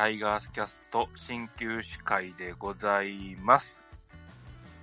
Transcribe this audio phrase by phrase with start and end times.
[0.00, 3.66] タイガースキャスト新旧司会でございます。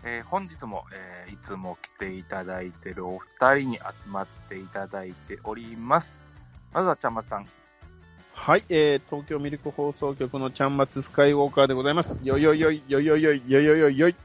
[0.03, 3.81] えー本日も、えーいつも来ていただいているお二人に集
[4.11, 6.13] まっていただいております。
[6.71, 7.47] まずはちゃんまつさん。
[8.35, 12.15] はい、えー、東京ミルク放送局のちゃんまつスカイウォーカーでございます。
[12.21, 14.15] よいよいよい、よいよいよい、よいよいよいよい。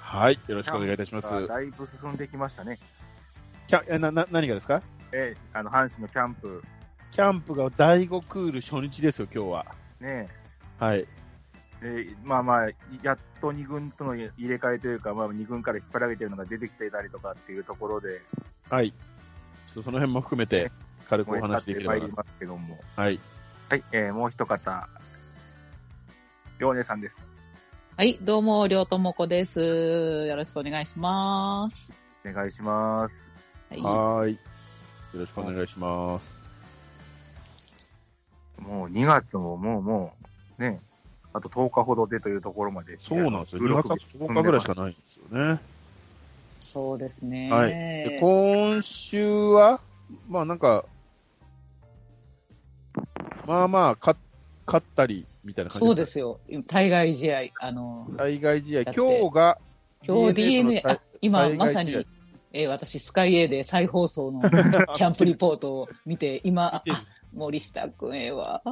[0.00, 1.46] はい、よろしくお願いいたします。
[1.46, 2.80] だいぶ進んできましたね。
[3.68, 4.82] キャえな、な、何がですか？
[5.12, 6.64] えーあの、阪神のキャンプ、
[7.12, 9.66] キャンプが第5クール初日ですよ、今日は。
[10.00, 10.28] ね、
[10.78, 11.06] はい。
[11.82, 12.66] えーまあまあ、
[13.02, 18.22] やっと2軍との入れ替えというか、まあ、2軍から引っ張られてるのが出てきていたりとかっていうところで、
[18.70, 18.92] はい。
[18.92, 18.96] ちょ
[19.72, 20.72] っとその辺も含めて、
[21.10, 22.16] 軽くお話しできればなまいり。
[22.16, 22.78] ますけども。
[22.96, 23.20] はい。
[23.68, 24.88] はい、えーもう一方、
[26.58, 27.14] りょうねさんです。
[27.98, 29.60] はい、どうも、りょうともこです。
[29.60, 31.98] よろしくお願いします。
[32.24, 33.14] お願いします。
[33.68, 33.80] はい。
[33.82, 34.32] はーい。
[34.32, 34.38] よ
[35.20, 36.41] ろしくお願いします。
[38.62, 40.14] もう2月ももうも
[40.58, 40.80] う、ね、
[41.32, 42.98] あと10日ほどでというところまで。
[42.98, 43.62] そうなんですよ。
[43.62, 45.60] 2収録月10日ぐらいしかないんですよね。
[46.60, 47.50] そうですね。
[47.50, 49.80] はいで今週は、
[50.28, 50.84] まあなんか、
[53.46, 54.16] まあまあ、勝
[54.66, 56.38] 勝ったり、みたいな感じそうですよ。
[56.66, 58.82] 対外試合、あの、対外試合。
[58.82, 58.92] 今
[59.30, 59.58] 日が、
[60.06, 62.06] 今日 DNA、あ今対まさに、
[62.52, 64.42] えー私、スカイ A で再放送の
[64.94, 66.82] キャンプリポートを見て、今、あ
[67.32, 68.62] 森下くんええわ。
[68.66, 68.68] い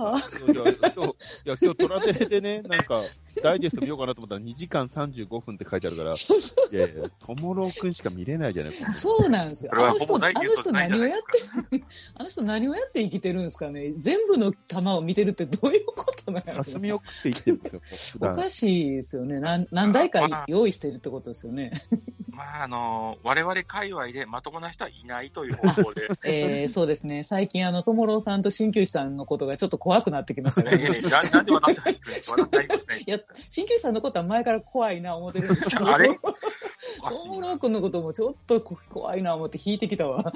[0.55, 3.03] や、今日、いや、今日トラテレでね、なんか、
[3.43, 9.73] ダイジェスト見ようかなと思ったら2時間35分って書いてあるから、そうそういやいや、ともろうくんしか見れないじゃないそうなんですよ。
[9.75, 11.19] あの人、あの人何をやっ。
[11.71, 11.83] て、
[12.19, 13.93] あの人何をやって生きてるんですかね。
[13.99, 18.31] 全部の球を見てるってどういうことなんやろ霞を食って生きてるんですよ。
[18.31, 19.37] おかしいですよね。
[19.37, 21.73] 何何台まあか用意してるってことですよね。
[22.31, 27.23] まあ、あの、我々界隈でまともな人はいないという方向で、 えー、そうですね。
[27.23, 30.71] 最近、あの、ともろうさんと鍼灸師さんのことがちょっと怖くなってきましたね。
[30.73, 33.20] えーななんで私入ってるんですか私入りませんいや、
[33.51, 36.11] 鍼灸師さんのことは前から怖いな思ってるんですけど、 あれ？
[36.11, 40.33] おかとしいなもろうくんのこともちょっと怖いな思って引いてきたわ。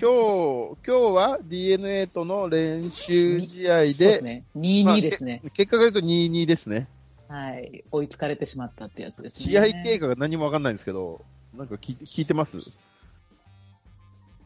[0.00, 4.44] 今日、今日は DNA との練習試合そうですで、ね。
[4.56, 5.42] 2-2ですね。
[5.54, 6.88] 結果が言うと2-2ですね。
[7.28, 7.84] はい。
[7.90, 9.46] 追いつかれてしまったってやつですね。
[9.46, 11.24] 試合経過が何もわかんないんですけど、
[11.56, 12.56] なんか聞いて聞いてます？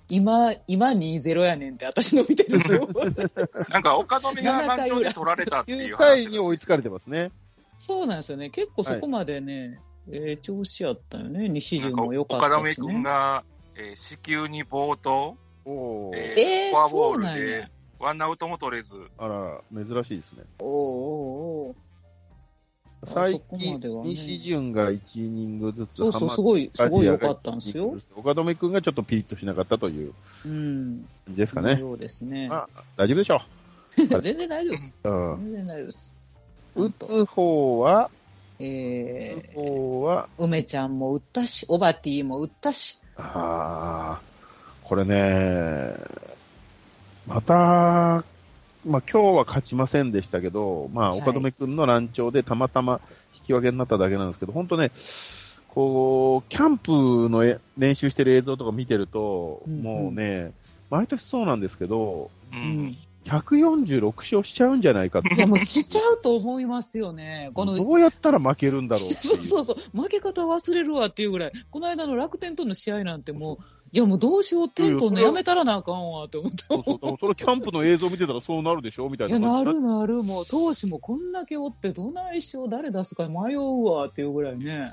[0.08, 2.88] 今、今2-0やねんって私の見てるぞ。
[3.70, 7.30] なんか、岡留が7回満裏場で取られたっていう9話回に追いつかれてますね。
[7.78, 8.50] そうなんですよね。
[8.50, 9.80] 結構そこまでね、
[10.10, 11.48] えー調子やったよね。
[11.48, 13.02] 西なんか潤も良か岡ったし、留君ね。
[13.02, 13.44] が、
[13.76, 17.68] えー子宮に暴投、おーえーフォアボールで、
[17.98, 20.44] ワンアウトも取れず、あら、珍しいですね。
[20.60, 21.74] おーおーお
[23.06, 27.96] 最近西潤が1イニングずつ、そうそう、浜すごい、すごい良かったんですよ。
[28.16, 30.12] 岡留君がちょっとピリッとしなかったという
[30.44, 31.06] うん。
[31.24, 31.76] 感じですかね。
[31.78, 32.48] そうですね。
[32.50, 32.66] あ
[32.96, 33.40] 大丈夫でしょ
[33.96, 34.98] 全然大丈夫です。
[35.04, 35.10] う。
[35.10, 35.52] うん。
[35.52, 36.14] 全然大丈夫です。
[36.74, 38.10] 打つ方は、
[38.58, 44.20] え打つ方は、ー、梅ちゃんも打ったし、オバティも打ったし、ああ、
[44.82, 45.94] これね、
[47.26, 48.24] また、
[48.86, 53.00] まあ今日は勝ちませんでしたけど、まあはい岡留君の乱調でたまたま
[53.34, 54.90] 引き分けになっただけなんですけど、本当ね、
[55.68, 60.52] こう、キャンプのえ練習してる映像とか見てると、うんうんもうね、
[60.90, 62.96] 毎年そうなんですけど、ううんん。
[63.26, 67.50] 146勝しちゃうんじゃないかっていや、もうしちゃうと思いますよね。
[67.54, 69.12] この、どうやったら負けるんだろう。
[69.14, 76.64] そうそうそう、負け方忘れるわっていうぐらい、この間の楽天との試合なんてもう、いやもうどうしよう、点取るのやめたらなあかんわって思って。
[76.68, 79.52] そうそうそうそれキャンプの映像見てたらそうなるでしょみたいいや、な。
[79.52, 84.92] なるなる、もう、投手もこんだけおって、どないしよう、誰出すか迷うわっていうぐらいね。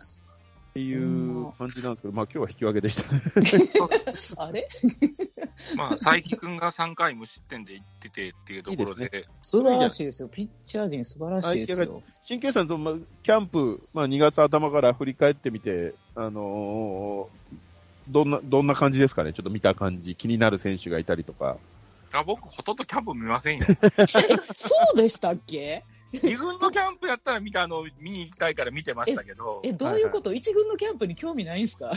[0.73, 3.21] っていう感じなんですけど、まあ今日は引き分けでしたね。
[4.37, 4.67] あれ？
[5.77, 10.29] まあ、佐伯君が3回無失点でいっててっていうところで、いい素晴らしいですよ。
[10.29, 12.01] ピッチャー陣素晴らしいですよ。
[12.23, 17.57] 新球さんと、まあ、キャンプ、まあ2月頭から振り返ってみて、あのー
[18.09, 19.31] どんな、どんな感じですかね？
[19.31, 20.15] ちょっと見た感じ。
[20.15, 21.57] 気になる選手がいたりとか。
[22.11, 23.65] あ僕、ほとんどキャンプ見ませんよ。
[24.55, 25.85] そうでしたっけ？
[26.23, 31.91] 二軍のキャンプやったら見たあの、見に行きたいから見てましたけど、え、どういうこと、一軍のキャンプに興味ないんすか？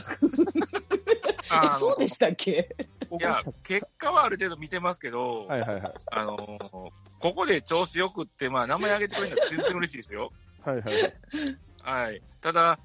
[1.52, 2.74] え、 そうでしたっけ？
[3.10, 5.92] いや、結果はある程度見てますけど、はいはいはい。
[6.12, 10.30] あのーここで調子よくって、まあ、名前挙げてくれるのは全然嬉しいですよ。
[10.62, 11.14] はいはいはい。
[11.82, 12.22] はい。
[12.42, 12.78] ただ、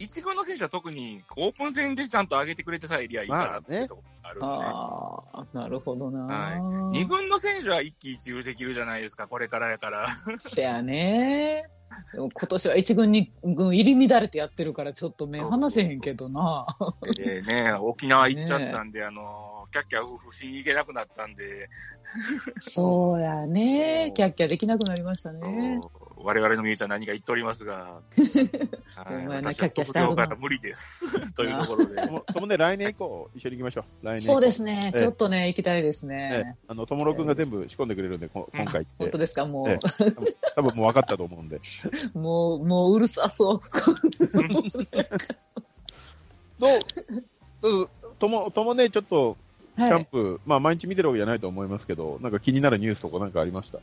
[0.00, 6.24] 一軍の選手は特にオープン戦でちゃんと上げてくれてさえいりゃいいかなっていうところがあるんで、ああ、なるほどな。
[6.24, 6.60] はい
[6.90, 10.08] 二軍の選手は一喜一憂できるじゃないですか、これからやから。
[10.38, 11.64] せやね。
[12.14, 16.66] でも今年は一軍に軍入り乱れてやってるからちょっと目離せへんけどな。
[17.16, 21.68] でね、沖縄行っちゃったんで、あの、キャッキャ夫婦しに行けなくなったんで、
[22.58, 24.12] そうやね。
[24.16, 25.78] キャッキャできなくなりましたね。
[26.22, 28.00] 我々のみゆちゃん何か言っておりますが、
[28.96, 31.04] ほ んまやな私キャッキャしてはるなはから無理です。
[31.34, 31.96] というところで。
[32.02, 33.84] とも ともね、来年以降、一緒に行きましょう。
[34.06, 34.20] 来年。
[34.20, 34.92] そうですね。
[34.94, 36.56] ええちょっとね、行きたいですええね。
[36.68, 38.90] あの、ともろくんが全部仕込んでくれるんで、こ今回って。
[38.98, 40.26] 本当ですかもええ多分
[40.56, 41.60] 多分もう分かったと思うんで。
[42.14, 43.60] う、もう、もううるさそう。
[46.58, 46.68] ど
[47.82, 47.88] う、
[48.18, 49.36] とも、ともね、ちょっと、
[49.76, 49.92] キはい。
[49.92, 53.78] ャンプ、まあ毎日見てるわけじゃないと思いますけど、なんか気になるニュースとかなんかありました？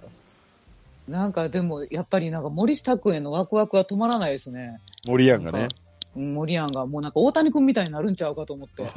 [1.07, 4.81] なんかでも、やっぱりなんか森下君へのワクワクは止まらないですね。
[5.07, 5.67] 森ヤンがね
[6.15, 8.91] 森やんがもうなんか大谷君みたいになるんちゃうかと思って。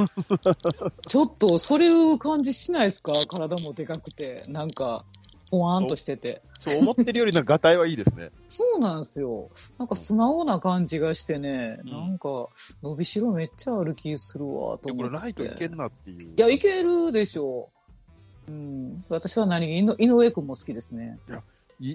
[1.07, 3.13] ちょっとそういう感じしないですか？
[3.29, 4.45] 体もでかくて。
[4.49, 5.05] なんか、
[5.51, 6.43] ポワーンとしてて。
[6.61, 8.31] そう思ってるよりなんか、ガタイはいいですね。
[8.49, 9.51] そうなんですよ。
[9.79, 12.49] なんか素直な感じがしてね、うんなんか、
[12.83, 15.15] 伸びしろめっちゃある気するわ、と思って。
[15.15, 16.35] れライトいけんなっていう。
[16.37, 17.69] いや、いけるでしょ
[18.49, 18.53] う。
[18.53, 19.05] うん。
[19.09, 21.19] 私は何気に井上君も好きですね。
[21.29, 21.33] い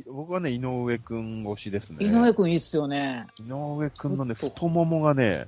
[0.08, 2.04] 僕はね、井上くん推しですね。
[2.04, 3.28] 井上君いいっすよね。
[3.40, 5.48] 井上くんのね、太ももがね、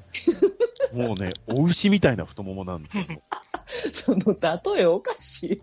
[0.94, 3.04] もうね、お牛みたいな太ももなんですよ。
[3.92, 4.36] その
[4.76, 5.62] 例えおかしい。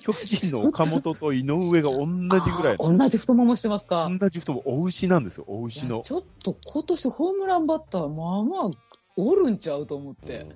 [0.00, 2.30] 巨人の岡本と井上が同じぐ
[2.64, 4.10] らいの、同じ太ももしてますか。
[4.18, 5.98] 同じ太もも、お牛なんですよ、おい牛の。
[5.98, 8.70] やちょっと今年ホームランバッター、まあまあ、
[9.16, 10.46] おるんちゃうと思って。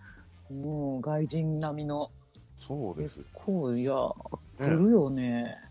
[0.50, 2.10] もう、外人並みの。
[2.66, 3.20] そうです。
[3.34, 3.92] こう、いや、
[4.58, 5.65] 来るよね。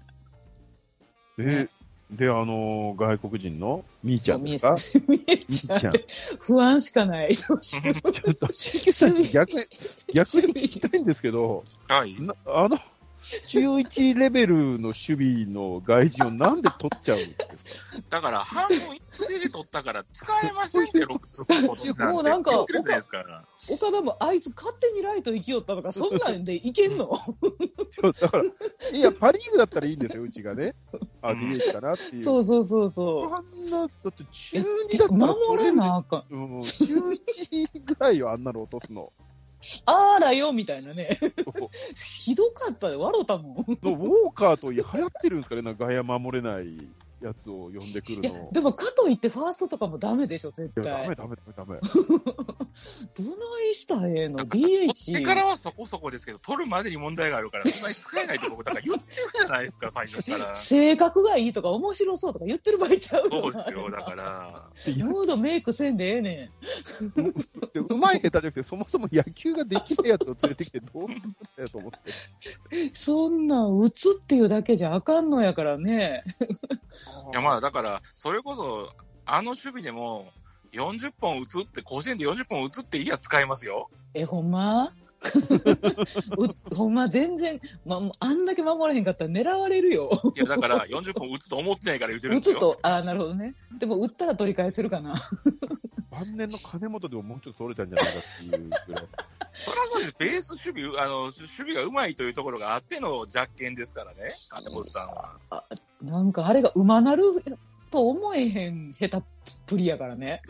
[1.37, 1.69] で、
[2.11, 4.75] で、あのー外国人のみーちゃんですか？
[5.07, 5.93] みーちゃん。。
[6.39, 7.35] 不安しかない。
[7.35, 9.65] ちょっと、しげさんに逆に、
[10.13, 12.15] 逆に聞きたいんですけど、はい。
[12.21, 12.77] なあの、
[13.47, 17.45] 中1レベルの守備の外人をなんで取っちゃうんですか？
[18.09, 22.65] だから、半分一斉で取ったから使えませんって、 6つもうなんか。
[23.67, 27.09] 岡田もあいつ勝手にライト行きよったとか、そんなんでいけんの？
[28.21, 28.43] だから、
[28.97, 30.75] いや、パリーグだったらいいんですよ、うちがね。
[31.21, 32.23] あ、うん DH かなっていう。
[32.23, 33.33] そうそうそうそう。
[33.33, 36.33] あんな、だって中2だったら守れなあかん。
[36.33, 39.11] うん、中1ぐらいよ、あんなの落とすの。
[39.85, 41.19] あーだよ、みたいなね。
[41.95, 43.55] ひどかったで、笑うたもん。
[43.81, 46.65] のウォーカーと流行ってるんですかね、なんか外野守れない
[47.21, 51.25] やつを呼んでくるの。、でもかといってファーストとかもダメでしょ、絶いやダメ対。
[51.25, 51.79] ダメダメダメ。
[53.17, 54.45] どないしたらええの？
[54.45, 55.45] 取ってから ?DH。
[55.45, 60.55] はそこそこですけど、取るまでに問題があるから、そんなに使えないって僕、だから言ってるじゃないですか、最初から。
[60.55, 64.69] 性格がいいとか面白そうとか言ってる場合ちゃうそうですよ、だから。
[64.85, 66.51] い やムードメイクせんでええね
[67.73, 72.87] でうまい下手じゃなくて、そもそも野球ができないやつを連れてきてどうするんだよと思って。
[72.87, 72.91] ん。
[72.93, 76.23] そんなん打つっていうだけじゃあかんのやからね。
[77.31, 78.89] いや、まあ、だから、それこそ、
[79.25, 80.31] あの守備でも、
[80.73, 83.89] 40本打つって、甲子園で40本打つっていいや使えますよ。
[84.13, 84.85] え、ほんま？
[84.87, 84.91] う
[86.75, 90.33] ほんま全然、ま、あんだけ守れへんかったら狙われるよ。
[90.35, 92.55] いや、だから、40本打つと思ってないから言ってるんですよ。
[92.55, 93.55] 打つと、ああ、なるほどね。
[93.77, 95.15] でも打ったら取り返せるかな。
[96.11, 99.07] 晩年の金本でももうちょっと取れたんじゃないかっていうぐらい。
[99.51, 100.15] それはそうです。
[100.17, 105.35] ベース守備、あの、守備がうまいというところがあっての弱点ですからね、金本さんは。
[106.01, 107.23] なんかあれが馬なる
[107.91, 109.21] と思えへん下手っ
[109.65, 110.41] ぷりやからね。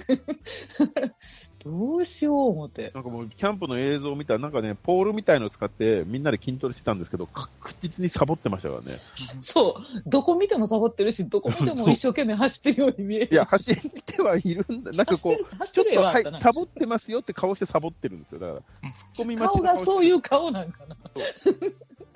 [1.65, 2.91] どうしよう思って。
[2.93, 8.99] なんかもう、キャンプの映像を見たら、なんかね、ポールみたいのを使って、みんなで筋トレしてたんですけど、確実にサボってましたからね。
[9.41, 10.03] そう。
[10.05, 13.31] どこ見てもサボってるし、どこ見ても一生懸命走ってるように見えるし。
[13.31, 14.91] いや、走ってはいるんだ。
[14.91, 18.39] なんかこうちょっと、はいサボってますよって顔してサボってるんですよ。
[18.39, 20.95] だから、ツッコミ顔がそういうう顔なんかな。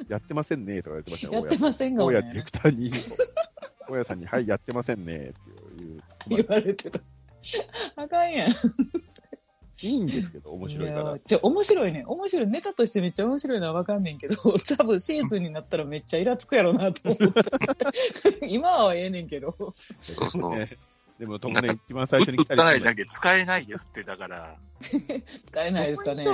[0.08, 2.91] やってませんねとか言われてましたよ、やってませんが、大家ねディレクターに、
[3.89, 7.00] 大家さんに、はい、やってませんねっていう言われてた。
[7.96, 8.51] あかんやん。
[9.81, 11.17] いいんですけど、面白いからや。
[11.24, 12.03] じゃ面白いね。
[12.05, 12.48] 面白い。
[12.48, 14.36] ネタとしてめっちゃ面白いのはわかんねんけど、
[14.77, 17.17] 多分シーズンになったらめっちゃイラつくやろうなと思っ
[18.39, 18.48] て。
[18.48, 19.55] 今はええねんけど。
[20.01, 20.69] そうそう ね
[21.19, 24.55] でも、ともね、一番最打初に来たつかないりじゃんけ使えないですって、だから。
[25.48, 26.25] 使えないですかね。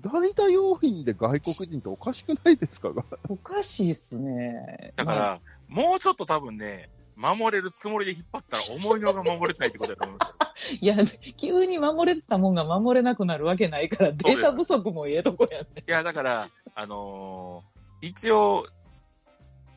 [0.00, 2.90] 代打用品で外国人っておかしくないですか？
[3.28, 4.92] おかしいっすね。
[4.96, 10.78] だから、もうちょっと多分ね、守れるつもりで引っ張ったら思いのが守れないってことだと思うんですよ。
[10.80, 10.96] いや、
[11.36, 15.66] 急に守れてたもんが守れなくなるわけないから、データ不足もええとこやね。
[15.86, 18.66] いや、だから、あのー一応、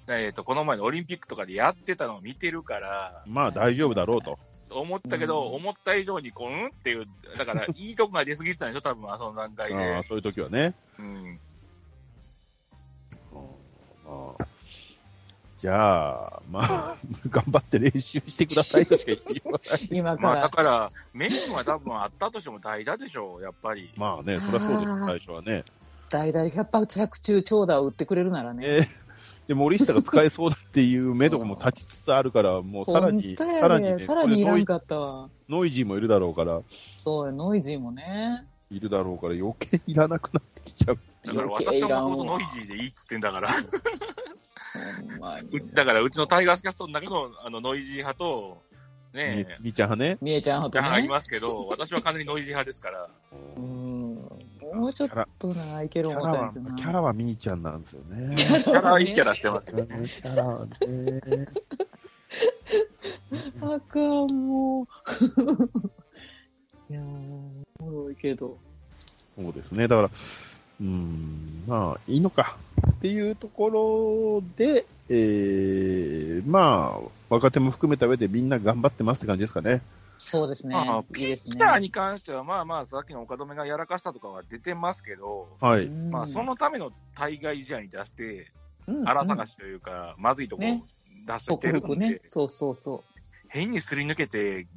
[0.07, 4.39] えっ、と、この前のオリンピックとかでやってたのを見てるから、まあ、大丈夫だろうと。
[4.71, 7.05] 思ったけど、うん思った以上にこう、うんっていう、
[7.37, 9.95] だから、 いいとこが出過ぎてたんでしょ、多分、あその段階で。
[9.95, 10.73] ああそういう時はね。
[10.97, 11.39] うん。
[14.05, 14.45] まあ、
[15.65, 16.95] じゃあ、まあ、
[17.27, 19.89] 頑張って練習してくださいとしか言いようがない。
[19.89, 20.49] 今かまあ、だら。
[20.51, 23.89] から、メインは多分あったとしても代打でしょう、やっぱり。
[23.95, 25.63] まあね、そりゃそうです、最初はね。
[26.09, 28.63] 代々100発100中長打を打ってくれるならね。
[28.63, 28.87] えー
[29.47, 35.29] で、森下が使えそうだっていう目処も立ちつつあるから、もうさらに、さらにね、さらにいらんかったわ。
[35.49, 36.61] ノイジーもいるだろうから、
[36.97, 38.45] そうよ、ノイジーもね。
[38.71, 40.99] いるだろうから余計いらなくなってきちゃう。
[41.23, 43.49] だから私はもとノイジーでいいっつってんだから。
[45.19, 48.61] まにうち、だからうちのタイガースキャストの中のあのノイジー派と、
[49.13, 50.17] みねみーちゃん派ね。
[50.21, 51.09] みえちゃんほと派がいね。
[51.09, 53.09] ますけど、私は完全にノイジー派ですから。
[53.57, 54.15] うん。
[54.73, 56.73] もうちょっとな、いけるキャラは思った。
[56.73, 58.35] キャラはみーちゃんなんですよね。
[58.35, 60.05] キキャラはいいキャラしてますキけどね。
[60.23, 61.47] ャラはね。
[63.61, 64.85] あかん、もう。
[66.91, 67.03] いやー、
[67.79, 68.57] おもろいけど。
[69.37, 69.87] そうですね。
[69.87, 72.57] だから、うーん、まあ、いいのか。
[72.91, 79.81] っていうところで、えー、まあ、若手も含めた上でみんな頑張ってますって感じですかね。
[80.17, 81.03] そうですねまあ。
[81.17, 81.65] いいですねピッ。
[81.65, 85.85] チャーに関しては、まあまあ、さっきの岡留がやらかしたとかは出てますけど、はい。
[85.85, 88.51] うんまあ、そのための対外試合に出して、
[88.87, 90.83] うん荒探しというか、まずいとこね
[91.25, 92.21] 出してるんで、ね。
[92.23, 93.03] そうそうそ
[93.47, 94.67] 変にすり抜けて、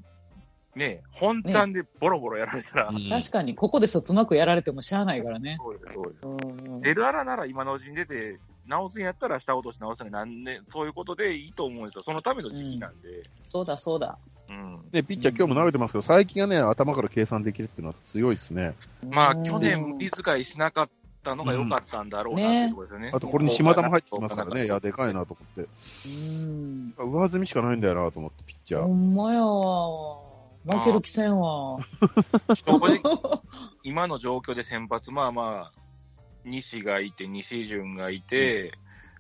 [0.78, 2.92] ね、本ちゃんでボロボロやられたら、う。
[3.11, 5.58] 確かに、ここでそつなくやられてもしゃあないからね。
[5.61, 12.02] そうですそうですうん出るあらなら今のうちに出て、直すんやったら下落とし直すになんで、そういうことでいいと思うんですよ。
[12.04, 13.25] そのための時期なんで。
[13.49, 14.18] そうだそうだ。
[14.49, 14.90] うん。
[14.90, 18.75] で、ピッチャー今日も投げてますけど、最近はね、頭から計算できるっていうのは強いですね。
[19.08, 20.88] まあ、うん去年無理遣いしなかっ
[21.25, 23.11] たのが良かったんだろうなっていうところですよね。
[23.14, 24.66] あと、これに島田も入ってきますからね。
[24.66, 25.70] いや、でかいなと思って。
[26.08, 26.94] うん。
[26.99, 28.82] 上積みしかないんだよなと思って、ピッチャー。
[28.82, 30.27] ほんまやわ。
[30.71, 31.79] 負ける気せんわ。
[33.85, 35.81] 今の状況で先発、まあまあ、
[36.45, 38.73] 西がいて、西潤がいて、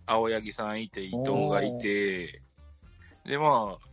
[0.06, 2.42] 青柳さんいて、伊藤がいて、
[3.26, 3.88] で、まあ、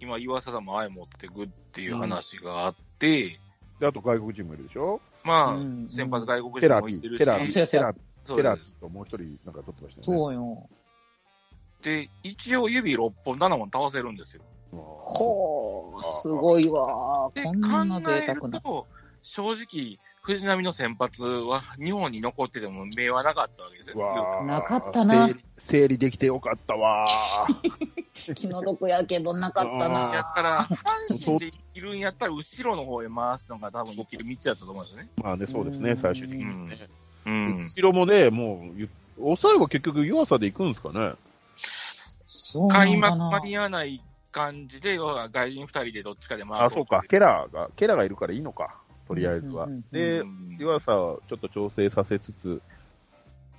[0.00, 3.38] 今、岩佐さんも前持ってくっていう話があって、
[3.80, 5.00] で、あと外国人もいるでしょ？
[5.24, 10.24] まあ、うん先発外国人もいてるし、そうやー、ケラビー、ケラともう一人なんか取ってましたよね。
[10.24, 10.68] そうよ。
[11.82, 14.42] で、一応指6本、7本倒せるんですよ。
[14.72, 17.30] ほう、すごいわ。
[17.34, 18.58] で、こ考んな贅え沢な。
[18.58, 18.86] ると、
[19.22, 24.44] 正直、藤波の先発は日本に残ってても目はなかったわけですよ。
[24.44, 28.34] なかったな整理できてよかったわー。
[28.34, 30.20] 気の毒やけどなかったやな。
[30.20, 30.66] ったら、
[31.08, 35.08] 阪神で生きるんやったら、後ろの方へ回すのが多分生きる道だったと思うんですよね。
[35.16, 36.88] まあね、そうですね、うん最終的にね。
[37.24, 37.58] うん。
[37.60, 41.14] 後ろもね、もうゆ、抑えは結局湯浅で行くんですかね。
[42.70, 49.82] 開幕間に合わない感じで、要は外人2人でどっちかで回あ、そうか、ケラーが、ケラーがいるからいいのか、とりあえずはうんうんうん。
[49.92, 52.62] でう、ん湯浅はちょっと調整させつつ、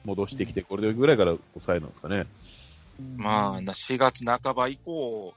[0.03, 2.25] 戻してきて、これぐらいから抑えなんですかね。
[3.17, 5.33] まあ、4月半ば以降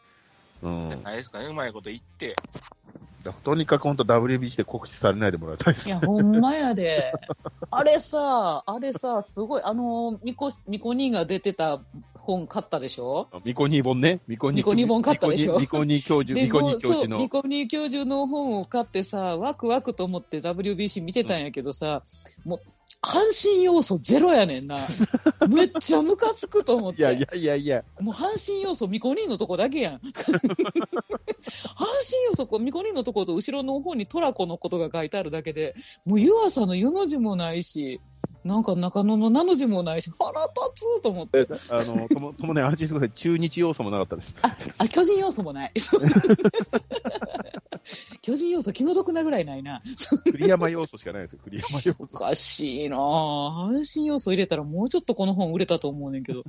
[0.63, 0.89] うん。
[0.89, 2.37] じゃないですかね、うまいこと言って。
[3.23, 5.91] だとにかく本当 WBC で告知されないでもらいたいですい。
[5.91, 7.13] や、ほんまやで。
[7.71, 11.81] あれさ、あれさ、すごい、あの、ミコ、ミコ兄が出てた
[12.25, 13.29] 本買ったでしょ？
[13.45, 14.21] ミコニー本ね。
[14.29, 14.57] ミコニー。
[14.59, 15.59] ミコニー本買ったでしょ？
[15.59, 17.29] ミコニー教授、でミコニーもそう、教授のミ。
[17.29, 22.03] コニー教授の本を買ってさ、ワクワクと思って WBC 見てたんやけどさ、
[22.45, 22.61] もう、
[23.01, 24.79] 阪神要素ゼロやねんな。
[25.49, 27.01] めっちゃムカつくと思って。
[27.01, 29.95] いやいやいやいや、もう阪神要素、ミコニーのとこだけやん。
[30.03, 30.33] 阪神
[32.27, 38.01] 要素、ミコニーのとこと後ろの方にトラコのことが書いてあるだけで、もう湯浅の湯の字もないし、
[38.45, 40.43] なんか中野の名の字もないし、腹立
[40.75, 41.47] つと思って。
[41.69, 43.11] あの、とも、ともね、安心してください。
[43.15, 44.35] 中日要素もなかったです。
[44.79, 45.73] あ、巨人要素もない。
[48.21, 49.83] 巨人要素気の毒なぐらいないな。
[50.31, 52.15] 栗山要素しかないですよ、栗山要お素。
[52.15, 52.99] かしいなぁ。
[52.99, 56.45] 阪神要素入れたらもうちょっとこの本売れたと思うねんけど。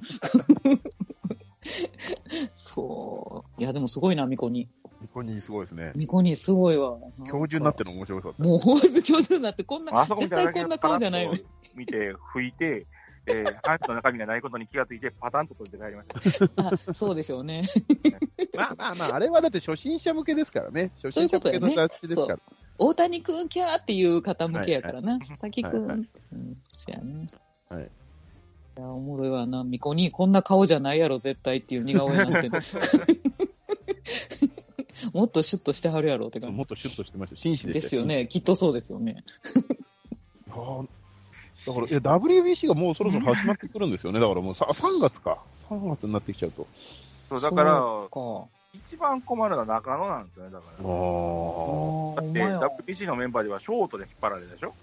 [2.51, 3.61] そう。
[3.61, 4.69] いや、でもすごいな、ミコニ
[5.01, 5.91] ミコニーすごいですね。
[5.95, 6.97] ミコニすごいわ。
[7.27, 8.43] 教授になってるの面白かった。
[8.43, 8.59] もう
[9.01, 11.45] 教授になって、こんな絶対こんな顔じゃないのに。
[11.75, 12.85] 見て、拭いて、
[13.27, 16.91] えー、ハンチの中身がないことに気がついて、パタンと取って帰りました。
[16.91, 17.63] あ、そうでしょうね。
[18.53, 20.91] まあまあまあ、あれはだって初心者向けですからね。
[21.01, 22.39] 初心者向けの雑誌ですから。
[22.77, 25.15] 大谷くんキャーっていう方向けやからな。
[25.15, 25.87] い佐々木くん。
[25.87, 27.27] はいはうん、そやね。
[27.69, 27.83] はい。
[27.83, 27.87] い
[28.81, 29.63] や、おもろいわな。
[29.63, 32.49] ミコにこんな顔じゃないやろ、絶対っていう似顔絵なんて。
[35.13, 37.35] もっとシュッとしてはるやろって感もっとシュッとしてました。
[37.35, 37.73] 紳士じ。
[37.73, 38.05] でしたですよ。
[38.05, 38.27] ね。
[38.27, 39.23] きっとそうですよね。
[41.65, 44.19] だから、いや、WBC がもうそろそろ始まってくるんですよね。
[44.19, 45.37] だからもうさ3月か。
[45.69, 46.67] 3月になってきちゃうと。
[47.29, 48.49] そう、だから、そ
[48.91, 50.89] 一番困るのは中野なんですよね、だかあら。
[50.89, 50.91] あ。
[52.21, 52.59] うか。
[52.61, 54.73] だって、WBC のメンバーではショートで引っ張られたでしょ？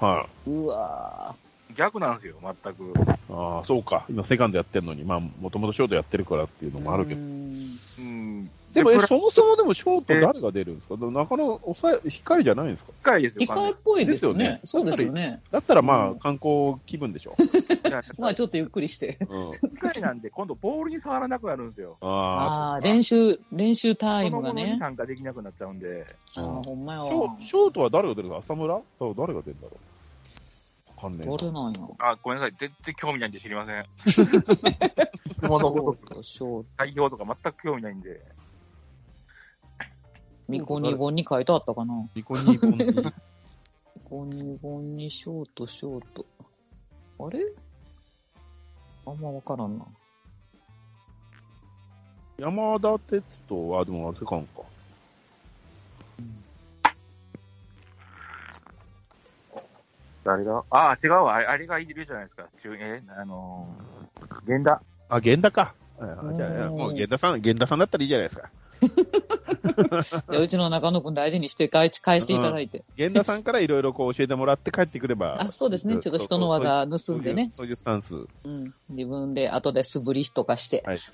[0.00, 1.34] はうわ
[1.76, 2.92] 逆なんですよ、全く。
[3.30, 4.04] ああ、そうか。
[4.08, 7.20] 今セカンドやってるのに、まあ、もともとショートやってるからっていうのもあるけど。
[7.20, 8.50] うんうん。
[8.76, 10.96] でも、そもそもでもショート誰が出るんですか？
[10.96, 12.92] 中野、抑え、控えじゃないんですか？
[13.12, 14.60] 控えですよ、控えっぽいですよね。
[14.64, 15.42] そうですよね。
[15.50, 17.34] だったらまあ、うん観光気分でしょ。
[18.18, 19.18] まあちょっとゆっくりして。
[19.20, 19.50] うん。
[19.50, 21.96] 控えなんで、今度ボールに触らなくなるんですよ。
[22.00, 24.76] ああ練習、練習タイムがね。
[24.78, 26.06] 参加できなくなっちゃうんで。
[26.36, 27.36] ああ、ほんまやショわ。
[27.40, 28.74] ショートは誰が出るの浅村？
[28.74, 29.76] だから誰が出るんだろう
[30.96, 31.36] わかんねえな。
[31.36, 31.80] 誰なんや。
[31.98, 32.54] あ、ごめんなさい。
[32.58, 33.84] 全然興味ないんで知りません。
[35.46, 36.66] 物ショ事ート、ショート。
[36.78, 38.20] 代表とか全く興味ないんで。
[40.48, 42.08] ミコニゴンに書いてあったかな。
[42.14, 42.76] ニコニコに。
[42.76, 43.12] ミ
[44.08, 46.24] コニゴンにショート、ショート。
[47.18, 47.40] あれ？
[49.06, 49.84] あんまわからんな。
[52.38, 54.62] 山田哲人は、でもあれかんか。
[60.22, 60.64] 誰だ？
[60.70, 61.36] あ、違うわ。
[61.36, 62.46] あれがいるじゃないですか。
[62.62, 64.82] 中え、あのー、源田。
[65.08, 65.74] あ、源田か。
[65.98, 68.50] あじゃあ、もう源田さん、源田さんだったらいいじゃないですか。
[70.28, 72.84] うちの中野くん大事にして返し返していただいて。
[72.96, 75.38] 源田さんからいろいろこう教えてもらって帰ってくれば。
[75.40, 75.98] あ、そうですね。
[75.98, 77.50] ちょっと人の技盗んでね。
[77.54, 78.14] そういうスタンス。
[78.14, 78.74] はうん。
[78.90, 80.78] 自分で後で素振りとかして。
[80.78, 80.88] い。
[80.88, 81.00] はい。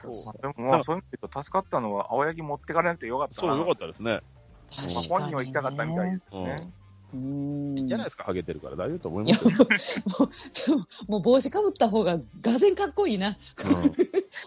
[0.00, 3.52] そうそでもまあ、そういう意味で言うと助かったのは、青柳持ってかれなくてよかったな。
[3.52, 4.12] そう、よかったですね。
[4.12, 4.14] う。
[4.94, 6.44] まあ本人は行きたかったみたいですうん。
[6.44, 6.56] ね。
[6.60, 6.72] うーん。
[7.14, 7.18] いい
[7.82, 8.76] んじゃないですか、ハゲてるから。
[8.76, 9.50] 大丈夫と思いますよ。
[9.50, 9.66] もう、
[10.66, 13.38] でももう帽子かぶった方が、がぜんかっこいいな。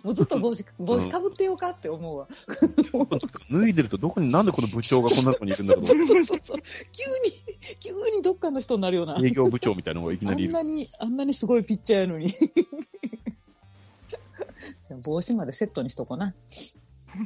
[0.04, 2.28] もうずっと帽子、帽子かぶってようかって思うわ。
[2.30, 5.86] うん脱いでると、どこに、なんでこの部長がこんなとこにいるんだろう。
[5.86, 6.58] そうそうそう。
[6.92, 9.18] 急に、急にどっかの人になるような。
[9.18, 10.54] 営業部長みたいなのがいきあなりいる。
[10.54, 12.34] んなに、あんなにすごいピッチャーやのに。
[15.04, 16.34] 帽子までセットにしとこうな。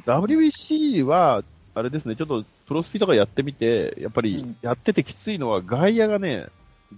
[0.06, 6.48] WBC は、あれですね、ちょっとプロスピとかやってみて、やっぱりうんやっててきついのは、外野がね、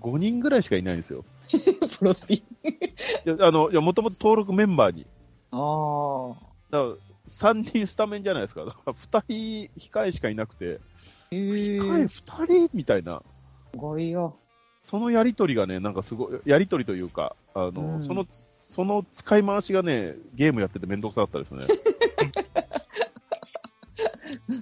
[0.01, 1.25] 5人ぐらいしかいないんですよ。
[1.99, 2.35] プロスピ。
[2.35, 2.43] い
[3.25, 5.07] やあの、いや、もともと登録メンバーに。
[5.51, 6.49] ああ。
[6.71, 6.95] だから、
[7.29, 8.65] 3人スタメンじゃないですか。
[8.65, 10.79] だから2人控えしかいなくて、へ
[11.33, 13.23] え控え2人みたいな。
[13.75, 14.37] 外野。
[14.83, 18.27] そのやりとりがね、なんかすごい、やりとりというか、あの、うんその、
[18.61, 21.61] その使い回しがね、ゲームやっててめんどくさかったですね。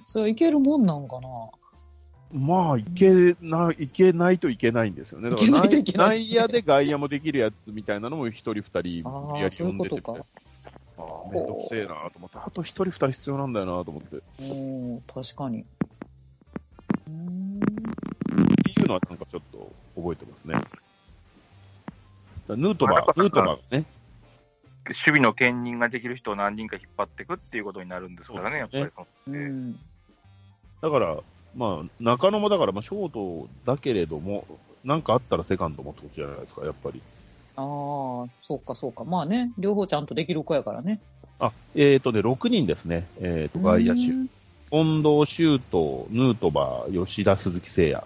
[0.03, 1.29] それいけるもんなんかな
[2.33, 5.29] まあ、いけな、いけないといけないんですよね。
[5.29, 10.27] だからいけないといけない内野で外野もできるやつみたいなのも一人二人、ああ、無理やりそういうことか呼んでて。
[10.97, 14.17] ああめんどくせえなと思って、あと一人二人必要なんだよなと思って。
[14.17, 15.59] っおー確かに。
[17.07, 17.59] うーん。
[18.77, 20.61] ていうのはなんかちょっと覚えてますね。
[22.49, 23.85] ヌートバー、ヌートバーがね、
[24.89, 29.07] 守備の兼任ができる人を何人か引っ張っていくっていうことになるんですからね、やっぱりその。
[29.27, 29.79] うん。
[30.81, 31.17] だから、
[31.55, 34.45] まあ、中野もだから、まあ、ショートだけれども、
[34.83, 37.01] なんかあったらセカンドもってことじゃないですか、やっぱり。
[37.55, 37.63] ああ、
[38.41, 39.03] そうかそうか。
[39.03, 40.99] まあね、両方ちゃんとできる子やからね。
[41.39, 43.07] あ、えっ、ー、とね、6人ですね。
[43.19, 44.01] えっ、と、外野手。
[44.01, 44.29] うん
[44.69, 48.03] 近藤、周東、ヌートバー、吉田、鈴木誠也。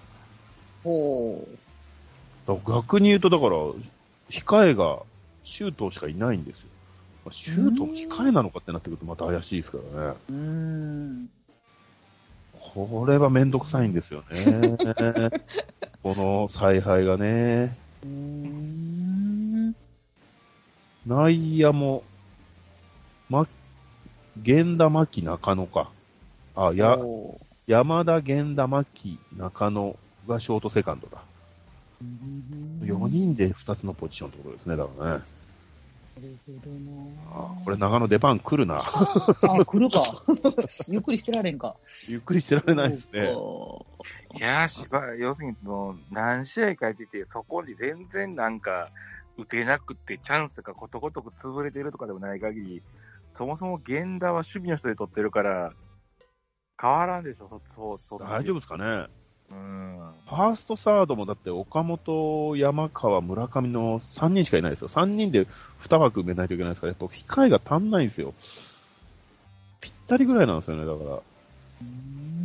[0.84, 1.48] ほ
[2.48, 3.52] だから逆に言うと、だから、
[4.30, 5.00] 控えが
[5.44, 6.70] 周東しかいないんですよ。
[7.26, 10.18] まあ周東控えなのかってなってくるとまた怪しいですからね。
[10.30, 10.34] う。
[10.34, 11.30] ん。
[12.54, 15.32] これはめんどくさいんですよね。
[16.04, 17.76] この采配がね。
[21.06, 22.04] 内野も、
[23.30, 23.48] ま、
[24.36, 25.90] 源田、牧、中野か。
[26.56, 26.98] あ、や、
[27.68, 29.96] 山田、源田、牧、中野
[30.28, 31.24] がショートセカンドだ。
[32.02, 35.12] うん4人で2つのポジションってことですね、だからね。
[35.12, 36.92] なるほどな
[37.34, 38.84] あこれ長野出番来るな。
[38.84, 40.02] あ、来るか。
[40.90, 41.76] ゆっくりしてられんか。
[42.10, 43.34] ゆっくりしてられないですね。
[44.34, 48.90] いやー、しば要するにもう何試合かやってて、そこに全然なんか、
[49.38, 52.84] 打てなくて、チャンスがことごとく潰れてるとかでもない限り、
[53.38, 55.74] そもそも源田は守備の人で取ってるから、
[56.80, 58.20] 変わらんでしょ、そ、そう、そう。
[58.20, 59.08] 大丈夫ですかね。
[59.52, 60.00] うん。
[60.28, 64.88] ファースト、サードもだって岡本、山川、村上の3人しかいないですよ。
[64.88, 65.46] 3人で
[65.84, 68.34] 2枠埋めないといけないですから、やっぱ控えが足んないんですよ。
[69.82, 71.20] ぴったりぐらいなんですよね、だから。
[71.82, 72.42] うん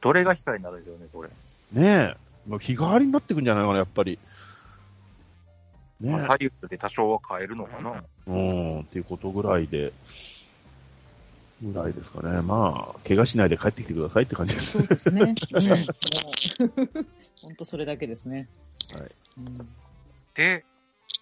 [0.00, 1.28] どれが控えになるんでしょうね、これ。
[1.72, 2.14] ね
[2.46, 2.48] え。
[2.48, 4.18] もう日替わりになってくんじゃないかな、やっぱり。
[6.00, 8.04] ねまあ、ハリウッドで多少は変えるのかな。
[8.28, 8.30] え。
[8.30, 8.34] う
[8.78, 9.92] ん、っていうことぐらいで、
[11.62, 12.40] ぐらいですかね。
[12.42, 14.78] まあ、怪我しないで帰ってきてくださいって感じです。
[14.78, 15.34] そうですね。
[17.42, 18.48] 本当それだけですね。
[18.92, 19.68] はいうん
[20.34, 20.64] で、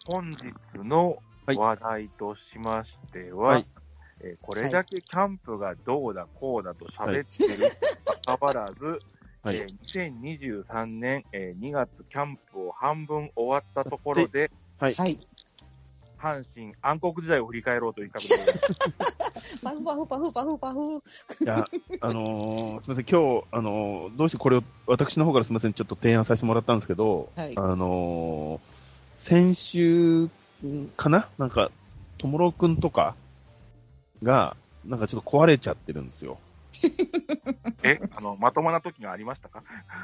[0.06, 0.44] 本日
[0.84, 3.66] のはい話題としましては、はい
[4.20, 7.68] えーこれだけキャンプがどうだこうだと喋ってるにも
[8.24, 8.84] かかわらず、
[9.42, 14.94] はいえー2023年、えー2月キャンプを半分終わったところで、はい。
[14.94, 15.18] はい。
[16.20, 18.52] 阪神暗黒時代を振り返ろうという企画で。
[19.62, 21.02] パフパフパフパフパフ。
[21.42, 21.66] いや、
[22.00, 28.76] あのーすみません、今日、あのーどうしてこれを、私の方からすみません、ちょっと提案させてもらったんですけど、はいあのー
[29.18, 30.28] 先週
[30.96, 31.28] かな？
[31.36, 31.70] なんか、
[32.18, 33.16] ともろくんとか
[34.22, 36.38] が、なんかちょっと壊れちゃってるんですよ。
[37.82, 39.62] え、あの、まともな時がありましたか？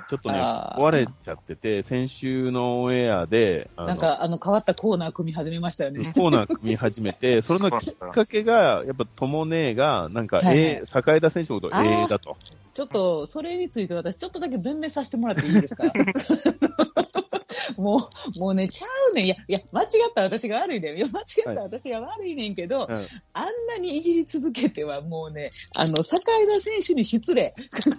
[0.09, 6.13] ちょっとね、壊れちゃってて、先週のオンエアで、なんか、あの、変わったコーナー組み始めましたよね。
[6.15, 10.47] コーナー組み始めて、 それのきっかけが、やっぱ、ともねが、なんか、はい。
[10.47, 12.05] はい A、坂枝選手のことをあー。
[12.05, 12.37] A だと。
[12.75, 15.85] ちょっと、それについて私、ちょっとだけ弁明させてもらっていいですか？
[17.77, 19.27] もう、もうね、ちゃうねん。
[19.27, 20.97] いや、いや、間違った私が悪いねん。
[20.97, 21.23] いや、間違
[21.53, 27.55] った私が悪いねんけど、うんあんなにいじり続けてはもうね、あの、坂枝選手に失礼。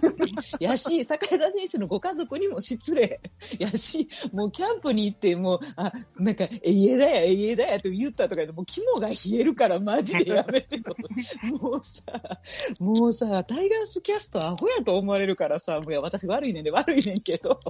[0.60, 3.20] やし、坂枝選手のご家族にも失礼。
[3.58, 10.82] やし、もうキャンプに行って、もう、あ、なんか、えいえだや、えいえだやと言ったとか言って、もう肝が冷えるからマジでやめてよ。
[11.60, 12.02] もうさ、
[12.78, 17.60] もうさ、タイガースキャストアホやと思われるからさ、もう私悪いねんで悪いねんけど、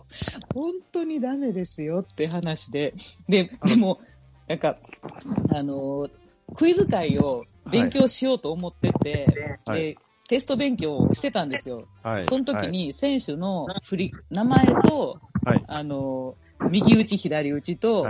[0.53, 2.95] 本当にダメですよって話で。
[3.29, 4.01] で、でも、
[4.49, 4.77] なんか、
[5.51, 6.09] あの、
[6.57, 9.97] クイズ会を勉強しようと思ってて、はいで、
[10.29, 11.87] テスト勉強をしてたんですよ。
[12.03, 12.25] はい。
[12.25, 16.37] その時に選手の振り、名前と、はい、あの、
[16.71, 18.07] 右打ち、左打ちと、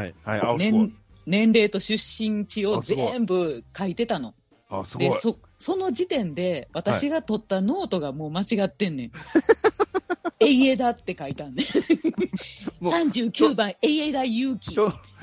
[0.57, 0.93] 年。
[1.27, 4.35] 年齢と出身地を全部書いてたの。
[4.69, 5.13] あ、すごいで、。
[5.15, 9.11] そ、その時点で、私が取ったノートがもう間違ってんねん。
[10.47, 11.65] エイエダって書いたんね。
[12.81, 14.77] もう39番、エイエダ勇気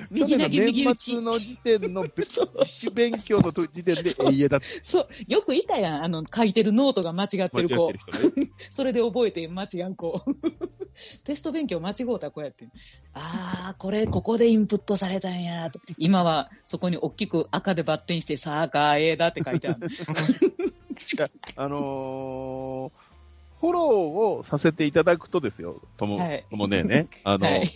[0.09, 2.23] 右投げ、去右打ち年の時点の自
[2.65, 6.03] 主勉強の時点でそう家だってそう、よくいたやん。
[6.03, 7.99] あの、書いてるノートが間違ってる子る。
[7.99, 8.51] 人ね。
[8.71, 10.21] それで覚えて間違う子。
[11.23, 12.71] テスト勉強間違うた子やってん。
[13.13, 15.79] あー、これ、ここでインプットされたんやと。
[15.97, 19.87] 今は、そこに大きく赤でバッテンして、さあかえだって書いてある。
[21.55, 23.00] あのー
[23.61, 23.85] フォロー
[24.39, 27.07] をさせていただくとですよ、とも、はいともねね。
[27.23, 27.71] あの、はい。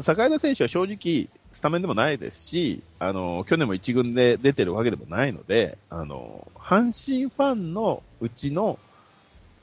[0.00, 8.78] 坂枝選手は正直、スタメンでもないですし、あの、去年も一軍で出てるわけでもないので、あの、阪神ファンのうちの、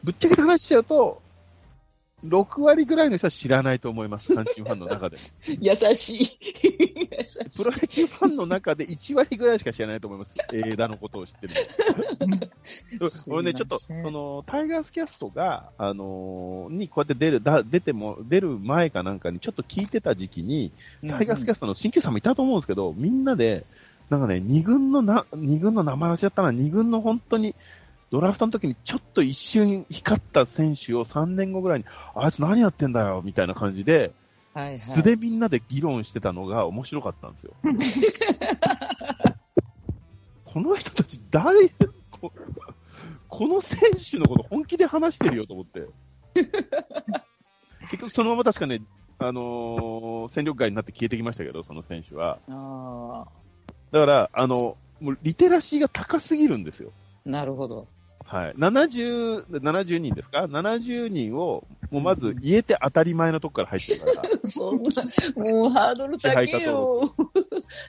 [0.03, 1.21] ぶっちゃけて話しちゃうと、
[2.25, 5.17] 6割ぐらいの人は知らないと思います、阪神ファンの中で。
[5.59, 6.39] 優しい。
[7.55, 11.53] プロ野球ファンの中で1割ぐらいしか知らないと思います、枝田のことを知ってる
[13.27, 20.71] 俺ね、ちょっと、その、タイガースキャストが、あのーに、こうやって出る、だ出ても、出る前かなんかに、ちょっと聞いてた時期に、
[21.07, 23.65] タイガースキャストの新旧さんもいたと思うんですけど、みんなで、
[24.09, 27.55] なんかね、二軍のな、二軍の名前忘れちゃったな、二軍の本当に、
[28.13, 34.13] ドラフトの時にちょっと一瞬光った選手を3年後ぐらいに、あいつ何やってんだよ、みたいな感じで、
[34.53, 34.77] はいはい。
[34.77, 37.55] 素でみんなで議論してたのが面白かったんですよ。
[40.45, 41.69] この人たち誰、
[42.11, 42.31] こ
[43.29, 45.87] この選手のこと本気で話してるよと思って。
[47.89, 48.83] 結局そのまま確かね、
[49.17, 52.37] あのー戦力外になって消えてきましたけど、その選手は。
[52.47, 53.25] あ
[53.89, 56.91] だから、あの、もうリテラシーが高すぎるんですよ。
[57.25, 57.87] あ、なるほど。
[58.33, 58.53] はい。
[58.57, 64.23] 70、70人ですか ?70 人を、もうまず言えて当たり前のとこから入ってるから。
[64.49, 64.91] そんな、
[65.35, 67.13] もうハードル高えよ。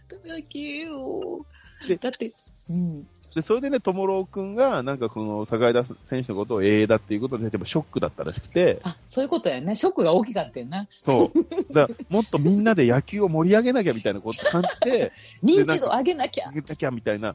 [0.06, 1.46] 高えよ。
[1.88, 2.34] でだって、
[2.68, 3.06] うん。
[3.34, 9.74] で、それでね、ともろうくんが、なんかこの、坂井田選手のことを A だっていうことで、でもショックだったらしくて、あ、そういうことやね。
[9.74, 10.86] ショックが大きかったよな。
[11.00, 11.72] そう。
[11.72, 16.48] だもっとみんなで野球を盛り上げなきゃみたいなこと感じて、 認知度上げなきゃ。
[16.50, 17.34] 上げなきゃみたいな、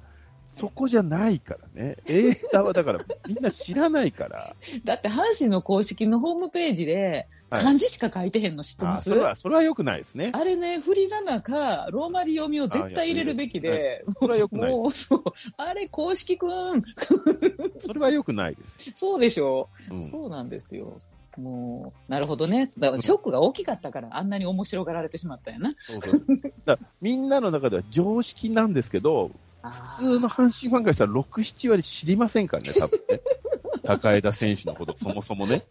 [0.50, 1.98] そこじゃないからね。
[2.08, 4.56] A だはだから、みんな知らないから。
[4.84, 10.32] だって阪神の公式のホームページではい漢字しか書いてへんの知ってます、あそれは、それは良くないですね。
[10.34, 15.24] あれね、振り仮名か、ローマ字読みを絶対入れるべきで、それは良くないでもう、そう。
[15.58, 16.84] あれ、公式くん。
[17.80, 17.88] す。
[17.88, 18.78] それは良くないです。
[18.96, 19.70] そうでしょ？
[19.92, 20.04] う、うん。
[20.04, 21.00] そうなんですよ。
[21.38, 22.68] もう、なるほどね。
[22.78, 25.76] だからショックが大きかったから、あんなに面白がられてしまったんやな。
[25.82, 33.22] そうそうみんなの中では常識なんですけど、普通の阪神ファンからしたら6、7割知りませんからね、多分ね。
[33.84, 35.66] 高枝選手のこと、そもそもね。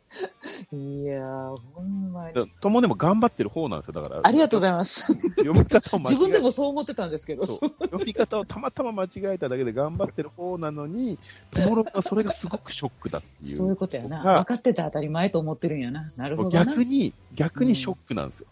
[0.73, 2.35] いやー、ほんまに。
[2.35, 4.21] だともでも頑張ってる方なんですよ、だから。
[4.25, 5.15] ありがとうございます。
[5.37, 7.47] 読み方を間違え自分でもそう思ってたんですけど。
[7.47, 11.19] 読み方をたまたま間違えただけで頑張ってる方なのに、
[11.53, 13.57] ともろくはそれがすごくショックだっていう。
[13.57, 14.23] そういうことやな。
[14.23, 16.11] が分かってて当たり前と思ってるんやな。
[16.17, 16.65] なるほどな。
[16.65, 18.47] 逆に、逆にショックなんですよ。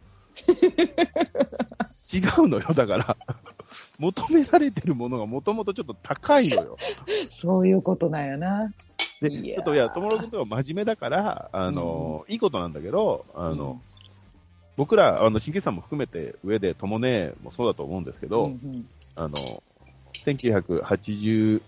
[2.13, 3.17] 違うのよ、だから。
[3.99, 6.77] 求められてるものがもともとちょっと高いのよ。
[7.31, 8.73] そういうことなんやな。
[9.21, 13.81] で、ちょっといや、友野君とか真面目だから、あの、いいことなんだけど、あの、
[14.77, 19.63] 僕ら、あの、新規さんも含めて上で、ともねもそうだと思うんですけど、うんうんあの、
[20.25, 21.61] 1987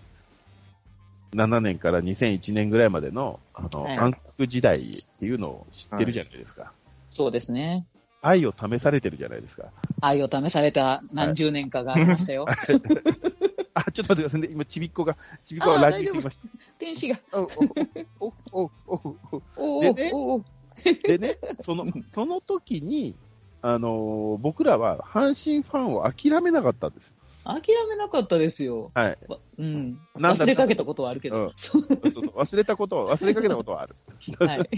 [1.61, 4.81] 年から2001年ぐらいまでの、あの、はい暗黒時代っ
[5.19, 6.71] ていうのを知ってるじゃないですか。
[7.09, 7.87] そうですね。
[8.21, 9.71] 愛を試されてるじゃないですか。
[10.01, 12.45] 愛を試された何十年かがありましたよ。
[13.73, 14.47] あ、ちょっと待ってくださいね。
[14.51, 16.47] 今、ちびっこが、ちびっこがラジオしました。
[16.77, 17.19] 天使が。
[17.31, 17.41] お
[18.21, 20.43] おおおおおおでねおお
[21.03, 23.15] でね、その、その時に、
[23.61, 27.13] あのー僕らは阪神ファンを諦めなかったんです。
[27.43, 28.91] 諦めなかったですよ。
[28.93, 29.17] はい。
[29.27, 29.99] わうん。
[30.15, 31.51] 忘れかけたことはあるけど。
[31.55, 33.95] そうそうそう忘れたことは、忘れかけたことはある。
[34.39, 34.69] はい。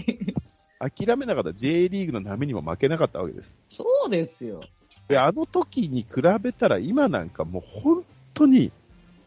[0.82, 3.54] 諦めなかった J リーグの波にも負けなかったわけです。
[3.68, 4.58] そうですよ。
[5.06, 8.72] で、あの時に比べたら今なんかもう本当に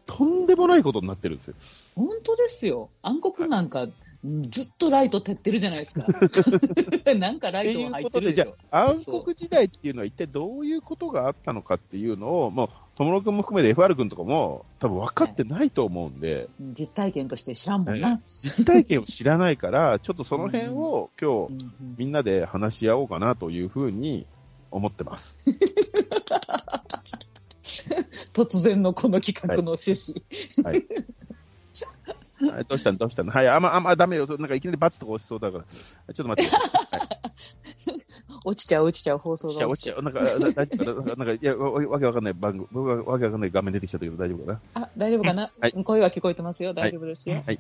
[0.06, 1.56] とんでもないことになってるんですよ。
[1.96, 2.89] 本当ですよ。
[3.02, 3.88] 暗黒なんか、
[4.50, 6.08] ずっとライト照ってるじゃないですか。
[7.16, 8.68] なんかライトは入うことで、じゃってるでしょ。
[8.72, 18.22] あ、暗黒時代っていうのは一体どういうことがあったのかっていうのを、もう、友野くんも含めて FR 君とかも多分分かってないと思うんで、実体験として知らんもんな。
[18.26, 21.66] 実体験を知らないから、ちょっとその辺を今日
[21.98, 24.26] みんなで話し合おうかなというふうに
[24.72, 25.38] 思ってます。
[28.34, 30.24] 突然のこの企画の趣旨。
[30.64, 30.80] はい。
[30.80, 30.86] はい
[32.67, 32.97] どうしたの？
[32.97, 33.31] どうしたの？
[33.31, 34.25] はい、あんま、あんまダメよ。
[34.27, 35.63] なんかいきなりバツとか押しそうだから。
[35.63, 36.55] ちょっと待って。
[36.55, 36.62] は
[36.97, 37.10] い
[38.47, 40.03] 落ちちゃう落ちちゃう放送が落ちちゃう。
[40.03, 41.15] なんか、だ大丈夫かな？
[41.25, 44.60] なんか、いや、わわけわかんない番組、わわけわかんない画面出てきちゃったけど大丈夫かな？
[44.86, 46.75] あ、大丈夫かな、はい声は聞こえてますよ。
[46.75, 47.41] 大丈夫ですよ。
[47.43, 47.60] はい。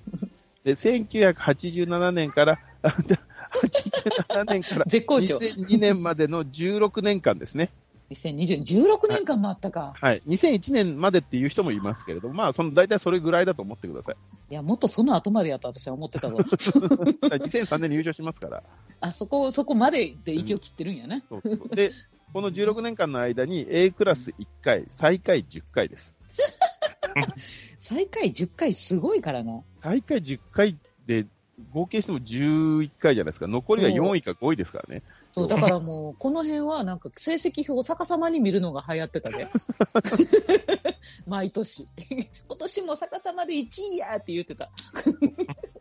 [0.63, 5.37] で、1987年から、 あ87年から絶好調。
[5.37, 7.71] 2002年までの16年間ですね。
[8.11, 9.93] 2020、16年間もあったか。
[9.99, 10.19] はい。
[10.27, 14.15] 2001年までっていう人もいますけれども、まあ、その、大体それぐらいだと思ってください。
[14.51, 16.37] いや、もっとその後までやった私は思ってたぞ。
[16.37, 18.63] 2003年に優勝しますから。
[19.01, 21.23] あ、そこ、そこまでで息を切ってるんやね。
[21.29, 21.91] そうそうで、
[22.31, 26.15] この16年間の間に A クラス1回、最下位10回です。
[27.77, 29.61] 最下位10回すごいからな。
[29.81, 31.25] 最下位10回で、
[31.71, 33.47] 合計しても11回じゃないですか。
[33.47, 35.01] 残りが4位か5位ですからね。
[35.35, 39.47] そう、だからもう、この辺はなんか成績表を逆さまに見るのが流行ってたで。
[41.27, 41.85] 毎年。
[42.47, 44.69] 今年も逆さまで1位やって言ってた。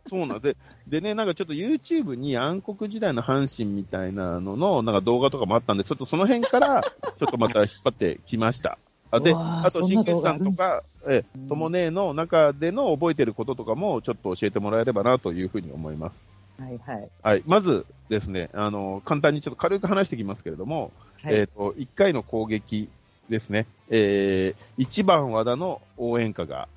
[0.09, 0.57] そうなんで、
[0.89, 6.81] でね、なんかちょっと YouTube に暗黒時代の阪神みたいなのの、なんか動画とかもあったんで、ちょっとその辺から、
[7.17, 8.77] ちょっとまた引っ張ってきました。
[9.09, 16.25] あで、あと、新吉さんとか、え、ともねの中での覚えてることとかも、ちょっと教えてもらえればなというふうに思います。
[16.57, 17.09] はいはい。
[17.21, 17.43] はい。
[17.45, 20.91] まずですね、あの、簡単にちょっと軽く話していきますけれども、
[21.21, 22.89] はいえっ、と、1回の攻撃
[23.29, 26.67] ですね、えー、1番和田の応援歌が、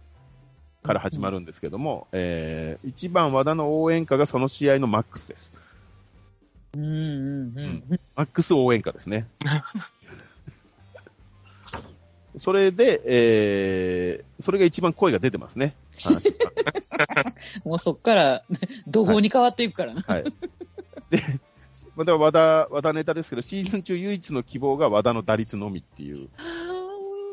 [0.82, 5.52] から始まるんですけども、えー、1番和田の応援歌がその試合のマックスです。
[6.74, 8.00] うんうんうん。
[8.14, 9.26] マックス応援歌ですね。
[12.38, 15.74] それで、えー、それが一番声が出てますね。
[16.98, 17.68] はい。
[17.68, 18.44] もうそっから、
[18.86, 20.02] 怒号に変わっていくからな。
[20.02, 20.24] はい。
[21.10, 21.22] で、
[21.96, 26.28] また和田、和田ネタですけど、シーズン中唯一の希望が和田の打率のみっていう。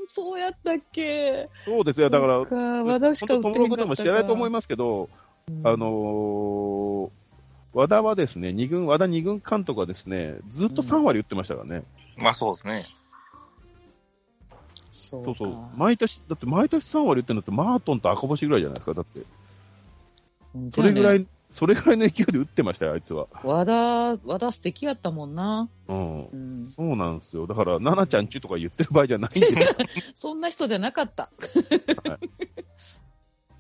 [0.08, 2.10] そうやったっけそうですよ。
[2.10, 5.10] だから、か和田しでも知らないと思いますけど、
[5.50, 7.26] うんあのー
[7.76, 11.84] 和田はですね、二軍、和田二軍監督はですね、ずっと3割打ってましたからね。
[12.16, 12.84] まあそうですね。
[14.92, 15.58] そうかそうそう。
[15.76, 18.94] 毎年、だって毎年3割打ってるのってマートンと赤星ぐらいじゃないですか。
[18.94, 19.20] だって、
[20.74, 21.22] それぐらい。
[21.22, 23.28] い、それぐらいの勢いで打ってましたよ、あいつは。
[23.44, 25.70] 和田、和田素敵やったもんな。
[25.88, 26.26] うん。
[26.26, 26.68] うん。
[26.76, 27.48] そうなんですよ。
[27.48, 29.60] だから、奈々ちゃんちとか言ってる場合じゃないんですよ。
[30.14, 31.30] そんな人じゃなかった。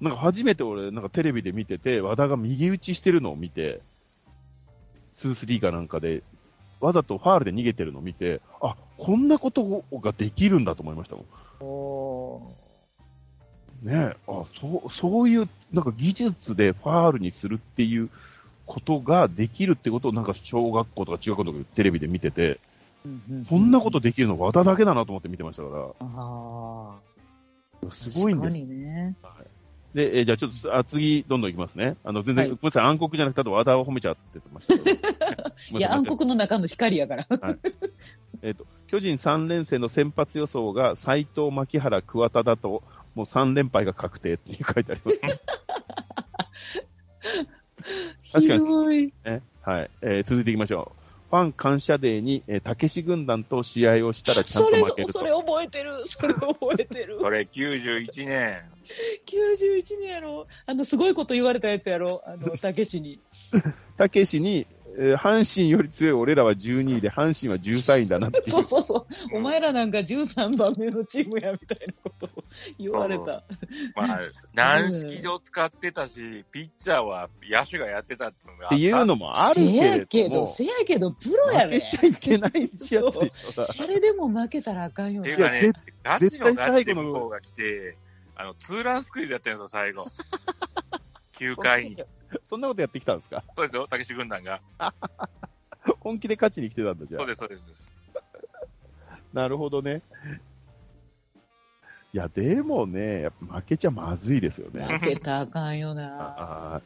[0.01, 3.81] なんか初めて俺、なんかテレビで見てて、和田が右打ちしてるのを見て、
[5.15, 6.23] 2-3かなんかで、
[6.81, 11.25] わざとファールで逃げてるのを見て、あ、こんなことができるんだと思いましたもん。
[11.61, 12.64] お
[13.83, 18.09] ねえ、あ、そう、そういう、なんか技術でファールにするっていう
[18.65, 22.59] ことができるってことをなんか小学校とか中学校とかテレビで見てて、
[23.49, 27.91] こんなことできるの和田だけだなと思って見てましたかあら、あ。
[27.91, 28.57] すごいんです。
[28.57, 29.15] 確かにね。
[29.93, 31.95] で、えーじゃあちょっと、あ、次、どんどんいきますね。
[32.03, 35.79] あの、全然、はいごめんなさい、暗黒じゃなくて、あと和田を褒めちゃってましたけど。
[35.79, 37.27] いや、暗黒の中の光やから。
[38.41, 42.83] えっ、と、巨人3連戦の先発予想が斎藤、牧原、桑田だと、
[43.15, 45.19] もう3連敗が確定って書いてあります
[48.33, 49.13] 確かに。
[49.23, 49.41] ね。
[49.61, 49.89] はい。
[50.01, 50.99] えー続いていきましょう。
[50.99, 55.25] フファン感謝デーに、えー、たけし軍団と試合をしたらちゃんそれと負ける、とそ。
[55.25, 55.91] れ覚えてる。
[56.05, 57.17] それ覚えてる。
[57.21, 58.61] それ91年。
[59.25, 60.47] 91年やろ。
[60.65, 62.21] あの、すごいこと言われたやつやろ。
[62.25, 63.19] あの、たけしに。
[63.97, 68.49] たけしに、えー阪神より強い俺らは12位で、阪神は13位だなっていう。
[68.51, 69.37] そうそうそう。
[69.37, 72.43] お前らなんか13番目のチームやみたいなことを
[72.77, 73.43] 言われた。
[73.95, 74.19] まあ、
[74.53, 81.97] 軟式を使ってたし、ピッチャーは野手がやってたっていうのがあっていうのもあるせやけれけど、せやけど、プロや負でけ。
[81.97, 83.11] ちゃいけないやつでしょ。
[83.55, 85.21] だシャレでも負けたらあかんよな。
[85.21, 87.97] っていうかねガチのガチで最後の向こうが来て、
[88.35, 90.05] あの、ツーランスクイズやってるんですよ、最後。
[91.39, 91.97] 9回に。
[92.45, 93.43] そんなことやってきたんですか？
[93.55, 94.61] そうですよ、たけし軍団が。
[95.99, 97.19] 本気で勝ちに来てたんだ、じゃあ。
[97.21, 97.63] そうです、そうです。
[99.33, 100.01] なるほどね。
[102.13, 104.85] いや、でもね、負けちゃまずいですよね。
[104.85, 106.81] 負けたらあかんよな。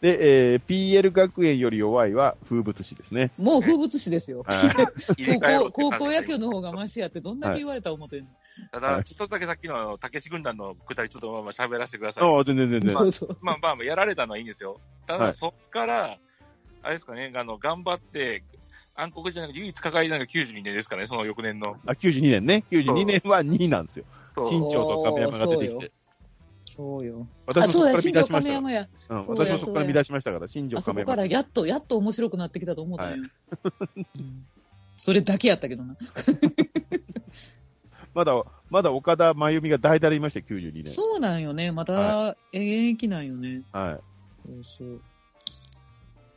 [0.00, 3.30] で、えー PL 学園より弱いは風物詩ですね。
[3.38, 4.44] もう風物詩ですよ。
[5.72, 8.30] 高校野球の方がマシやってどんだけ言われたら思ってんの、
[8.70, 12.24] ただ、ちょっとだけさっきのたけし軍団のくだり、ちょっとまあまあ喋らせてください。
[12.24, 12.90] ああ、全然全然。
[12.90, 13.38] そうそう。
[13.40, 14.80] まあまあ、やられたのはいいんですよ。
[15.06, 16.18] ただ、はいそっから、
[16.82, 18.44] あれですかね、あの、頑張って、
[18.94, 21.76] 暗黒じゃなくて唯一抱えたのが92年ですからね、その翌年の。
[21.86, 22.64] あ、92年ね。
[22.70, 24.04] 92年は2位なんですよ。
[24.48, 25.92] 新庄と亀山が出てきて。
[26.64, 27.26] そうよ。
[27.46, 31.06] 私もあ、そうや、そこから見新庄出しました私もそこから見出しましたから、新庄あそ亀山。
[31.06, 33.16] こからやっと、やっと面白くなってきたと思ったね。
[34.16, 34.46] うん
[34.96, 35.96] それだけやったけどな。
[38.14, 40.86] まだ、まだ岡田真由美が代打でいましたよ、92年。
[40.86, 41.72] そうなんよね。
[41.72, 43.62] または、現役なんよね。
[43.72, 43.98] は
[44.46, 44.48] い。
[44.48, 45.00] そうそう。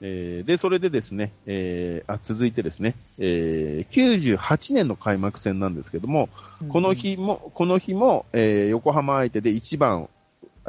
[0.02, 6.30] えーで、それでですね、えーあ、続いてですね、えー98年の開幕戦なんですけども、
[6.70, 10.10] この日も、この日も、えー横浜相手で1番、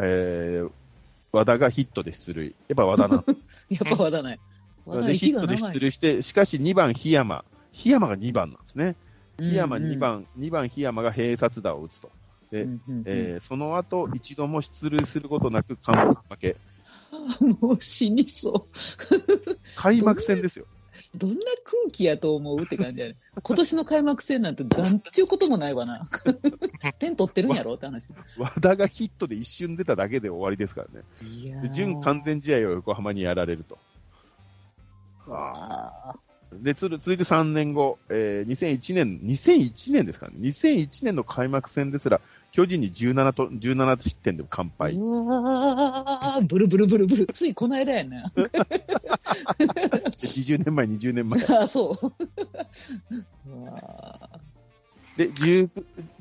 [0.00, 0.70] えー
[1.32, 2.54] 和田がヒットで出塁。
[2.68, 3.24] やっぱ和田な。
[3.26, 3.36] うん。
[3.68, 4.40] やっぱ和田ない。
[4.86, 5.56] 和田で、ヒットで。
[5.56, 7.44] 出塁して、しかし2番檜山。
[7.72, 8.96] 檜山が2番なんですね。
[9.38, 9.98] 檜山うんうん2。
[9.98, 12.10] 番、2番檜山が併殺打を打つと。
[12.50, 16.56] でうんうんうんえーその後、一度も出塁することなく完封負け。
[17.60, 19.56] もう死にそう。
[19.76, 20.66] 開幕戦ですよ。
[21.14, 23.16] どんな空気やと思うって感じやね。
[23.42, 26.06] 今年の開幕戦なんてなんちゅうこともないわな。
[26.98, 28.08] 点取ってるんやろって話。
[28.36, 31.70] 和田がヒットで一瞬出ただけで終わりですからね。
[31.72, 33.78] 準完全試合を横浜にやられると。
[35.28, 36.14] あ
[36.62, 40.34] で、つる続いて3年後、えー2001年、2001年ですかね。
[40.40, 42.20] 2001年の開幕戦ですら、
[42.52, 44.94] 巨人に17と、17失点で完敗。
[44.94, 47.26] うわーブルブルブルブル。
[47.26, 48.32] ついこの間やな。
[48.36, 48.44] で
[50.16, 51.44] 20年前、20年前。
[51.58, 52.12] あ、そう。
[53.50, 54.40] うわ
[55.16, 55.70] で、19,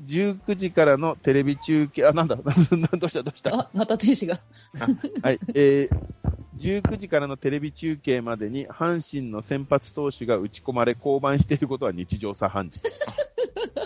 [0.06, 3.50] 19時からのテレビ中継、あ、なんだ、なんだどうした、どうした？
[3.50, 4.40] ーあ、また天使が。
[5.22, 12.80] はい、えー、19時からのテレビ中継までに、阪神の先発投手が打ち込まれ、降板していることは日常茶飯事。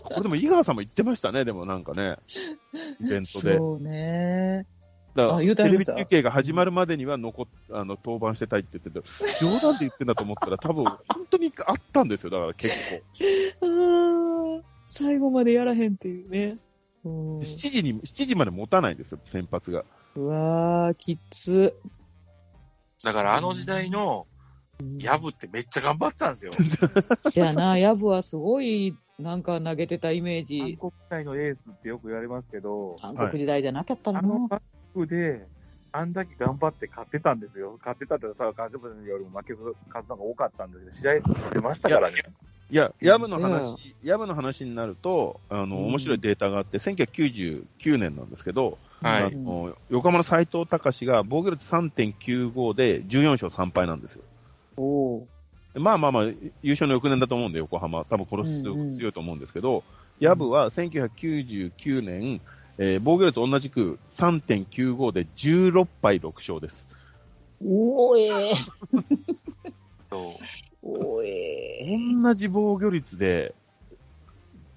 [0.04, 2.16] これでも井川さんも言ってましたね、でもなんかね、
[3.00, 3.56] イベントで。
[3.56, 4.66] そうね。
[5.14, 9.06] だからテレビ中継が始まるまでには残っあの登板してたいって言ってて、
[9.40, 10.98] 冗談で言ってんだと思ったら、多分本
[11.30, 13.02] 当にあったんですよ、だから結
[13.60, 14.62] 構。
[14.86, 16.58] 最後までやらへんっていうね。
[17.04, 19.84] うん7時に、7時まで持たないんですよ、先発が。
[20.16, 21.74] うわー、きつ。
[23.04, 24.26] だからあの時代の、
[24.98, 26.52] ヤブってめっちゃ頑張ってたんですよ。
[27.30, 30.78] じゃあな、ヤブはすごい、なんか投げてたイメージ。
[30.80, 34.20] 韓国界のエースってよく言われますけど、韓国時代じゃなかったな。
[34.20, 34.60] あのバッ
[34.94, 35.46] クで、
[35.92, 37.76] あんだけ頑張って勝ってたんですよ。
[37.78, 39.58] 勝ってたってさ、カージョブよりも負ける
[39.88, 42.22] 数が多かったんですけど、試合出ましたからね。
[42.70, 45.86] いや、ヤブの話、ヤブの話になると、あの、うん。
[45.88, 49.24] 面白いデータがあって、1999年なんですけど、はい。
[49.24, 54.22] あの横浜の斎藤隆が防御率3.95で14勝3敗なんですよ。
[54.76, 55.80] おー。
[55.80, 58.04] まあまあまあ、優勝の翌年だと思うんで、横浜。
[58.04, 59.82] 多分これうんうん強いと思うんですけど、
[60.20, 62.40] ヤブは1999年、
[62.78, 66.86] えー防御率同じく3.95で16敗6勝です。
[67.64, 68.54] おーえ
[70.10, 70.86] そうー。
[70.88, 73.54] おーえ同じ防御率で、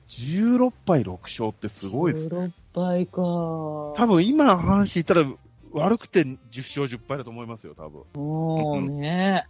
[0.07, 1.89] 16敗6勝ってすー。
[1.89, 2.27] ごいです。
[2.27, 3.21] 16敗か。
[3.21, 5.23] 多分今、阪神いたら
[5.71, 8.03] 悪くて10勝10敗だと思いますよ、多分。
[8.15, 9.47] もうね、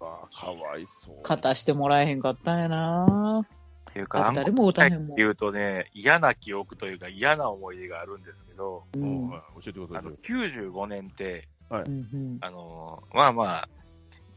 [0.00, 1.16] ああ、かわいそう。
[1.22, 3.46] 勝たしてもらえへんかったんやな。
[3.88, 9.30] っていうか、誰も打たへんもんっていうとね、嫌な記憶というか嫌な思い出があるんですけど、ううんん。
[9.30, 11.82] はい教えてくだあのさい。、95年って、うんう
[12.16, 13.68] んあの、まあまあ、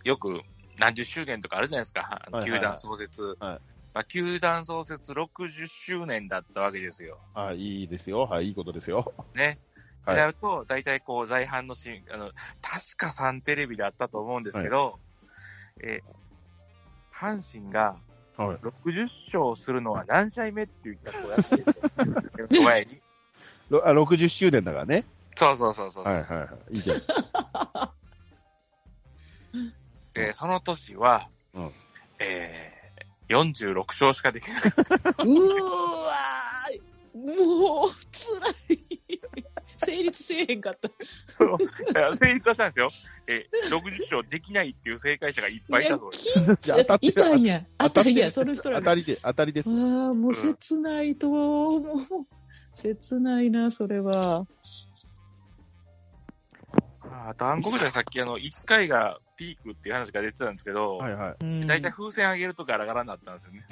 [0.03, 0.41] よく
[0.79, 3.37] 何十周年とかあるじゃないですか、あのはいはいはい球団創設。
[3.39, 3.59] はい
[3.91, 7.17] まあ、球団創設60周年だったわけですよ。
[7.33, 8.21] あいいですよ。
[8.21, 9.13] はい、いいことですよ。
[9.33, 9.59] ね。
[10.05, 14.99] はいなると、大体こう、在阪のシーン、あの、確かサンテレビであったと思うんですけど、
[15.81, 16.19] えー
[17.19, 17.97] 阪神が
[18.37, 18.57] はい。
[18.87, 21.43] 60勝するのは何試合目って言ったらこうやっ
[22.47, 23.01] てる前に。
[23.69, 25.03] ろあ60周年だからね。
[25.35, 26.05] そうそうそうそう。
[26.05, 26.75] はいはいはい。
[26.75, 26.97] いいじゃん。
[30.19, 31.71] で、その年は、うん
[32.19, 34.61] えー、46勝しかできない。
[34.61, 38.99] うーわーもう、辛い。
[39.77, 40.89] 成立せえへんかった。
[41.27, 41.57] そう
[42.19, 42.91] 成立はしたんですよ。
[43.27, 46.97] えー、60勝できないっていう正解者がいっぱいいたそうです。
[47.01, 47.65] いたんや。
[47.77, 48.81] 当たりや、その人らが。
[48.81, 49.69] 当たりで、当たりです。
[49.69, 49.75] ああ、
[50.13, 51.97] もう切ないと、もう、
[52.73, 54.45] 切ないな、それは。
[57.29, 61.35] あと暗黒時代さっきあの、1回がピークっていう話が出てたんですけど、はいはい。
[61.41, 63.63] うん大体風船上げるとガラガラになったんですよね。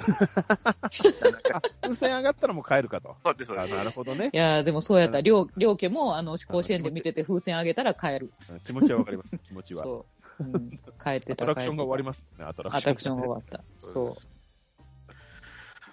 [1.82, 3.16] 風船上がったらもう帰るかと。
[3.22, 3.76] そうです、そうあです。
[3.76, 4.36] なるほどねい。
[4.36, 5.20] やーでもそうやった。
[5.20, 8.32] りょう、りょう家も、あの、甲子園で見てて風船あげたら帰る。
[8.64, 9.36] 気持ちはわかります。
[9.38, 9.82] 気持ちは。
[9.82, 10.06] そ
[10.40, 10.44] う。
[10.44, 10.70] うん、
[11.02, 11.32] 帰ってた。
[11.32, 12.44] アトラクションが終わりまますね。
[12.46, 13.62] アトラアトラクションが終わわった。
[13.78, 14.14] そう。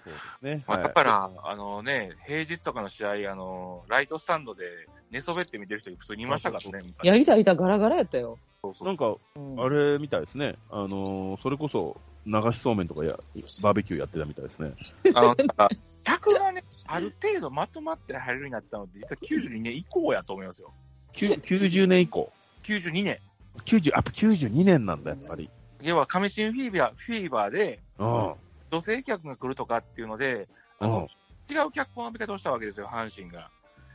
[0.06, 0.64] そうですね。
[0.68, 6.88] まあ、はいだから、あのね、平日とかの試合、あの、ライトスタンドで寝そべって見てる人普通にいましたからね。
[7.04, 8.38] いや、いたいた、ガラガラやったよ。
[8.82, 10.56] なんか、うんあれみたいですね。
[10.70, 13.18] あのーそれこそ、流しそうめんとかや、
[13.62, 14.74] バーベキューやってたみたいですね。
[15.14, 15.36] あの、
[16.04, 20.74] 客がね、ある程度まとまって入るようになったのって、実は92年以降やと思いますよ。
[21.14, 22.32] きゅ90年以降。
[22.64, 23.20] 92年。
[23.66, 25.50] 90、あ、92年なんだ、やっぱり。
[25.82, 28.34] 要は、亀新フィーバー、フィーバーで、うん。
[28.72, 30.48] 女性客が来るとかっていうので、
[30.80, 30.92] あうん。
[30.92, 31.08] のは、
[31.50, 33.50] 違う脚本の見方をしたわけですよ、阪神が。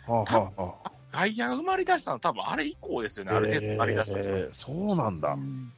[0.06, 0.92] あ、はあ、はあ。
[1.12, 4.24] 外野が生まれ出したの多分あれ以降ですよね、ある程度生まれ出したの。
[4.24, 5.32] えーそうなんだ。
[5.32, 5.72] うん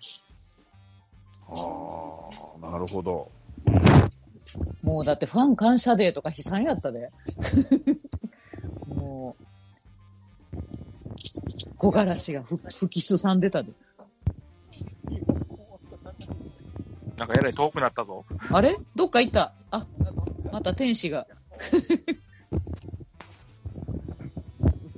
[1.55, 1.55] あ
[2.63, 3.31] あ、なるほど。
[4.83, 7.11] もうだってファン感謝デーとか悲惨やったで。
[8.89, 9.37] も
[10.55, 10.57] う、
[11.79, 13.73] 木枯らしがふ吹きすさんでたで。
[17.19, 18.25] なんかえらい遠くなったぞ。
[18.51, 18.77] あれ？
[18.97, 19.53] どっか行った？
[19.71, 19.87] あ、
[20.51, 21.27] また天使が。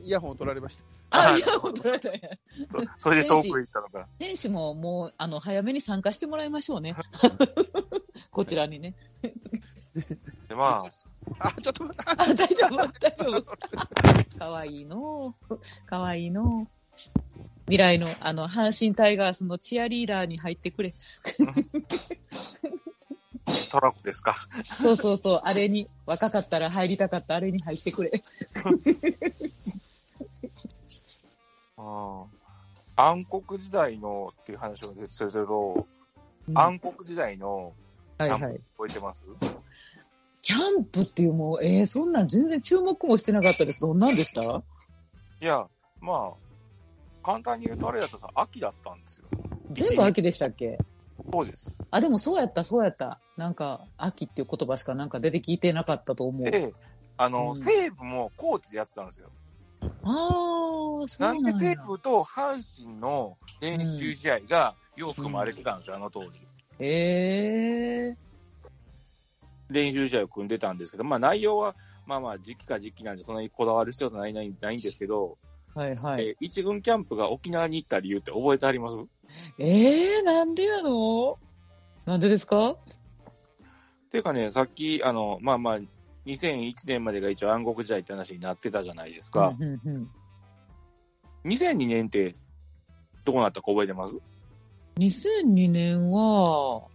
[0.04, 0.84] イヤホンを取られました。
[1.10, 2.38] あ、あいや、本当だね。
[2.70, 4.06] そそれで遠くへ行ったのか。
[4.18, 6.94] 天使ももう、あの、早めに参加してもらいましょうね。
[8.30, 8.94] こちらにね。
[10.48, 10.84] で、ま
[11.40, 12.02] あ、あ、ちょっと待って。
[12.06, 13.44] あ、大丈夫、大丈
[14.34, 14.38] 夫？
[14.38, 15.34] かわいいの
[15.86, 16.66] かわいいの
[17.66, 20.94] 未来の、あの、阪神タイガースのチアリーダーに入ってくれ。
[23.70, 24.34] トラコですか？
[24.64, 28.10] そうそうそう、あれに、若かったら入りたかったあれに入ってくれ。
[31.78, 32.24] うん
[32.96, 35.86] 暗黒時代のっていう話を出てるけど、
[36.54, 37.72] 暗黒時代の
[38.18, 38.60] キャンプはいはい。
[38.76, 39.26] 覚えてます、
[40.42, 43.80] キャンプっていうもう、えー、そんなん全然注目もしてなかったです。
[43.80, 44.42] どんなんでした？
[44.42, 45.66] いや、
[46.00, 49.24] まあ、簡単に言うとあれだとさ、秋だったんですよ。
[49.70, 50.78] 全部秋でしたっけ？
[51.32, 51.80] そうです。
[51.90, 53.18] あ、でもそうやった、そうやった。
[53.36, 56.48] なんか、秋っていう言葉しかなんか出てきてなかったと思う。
[56.48, 56.72] で、
[57.16, 59.30] あの、うん西武も高知でやってたんですよ。
[60.04, 61.52] ああ、そうななんんや。
[61.52, 66.40] で西武と阪神の練習試合がよく組まれてたんですよ、あの当時。
[66.78, 68.16] ええ
[69.70, 71.74] 練習試合を組んでたんですけど、まあ内容は、
[72.06, 75.38] まあまあ時期か時期なんで、そんなにこだわる必要はないないないんですけど、
[75.74, 76.28] はいはい。
[76.28, 78.98] えー一軍キャンプが沖縄に行った理由って覚えてあります？
[79.58, 81.38] ええなんでやの？
[82.04, 82.72] なんでですか？
[82.72, 82.76] っ
[84.10, 85.78] ていうかね、さっき、あの、まあまあ、
[86.26, 89.54] 2001年までが一応暗黒時代って話になってたじゃないですか。
[89.58, 90.10] うんうんうん
[91.44, 92.34] 2002年って、
[93.22, 94.18] どうなったか覚えてます
[94.96, 96.88] ？2002年は、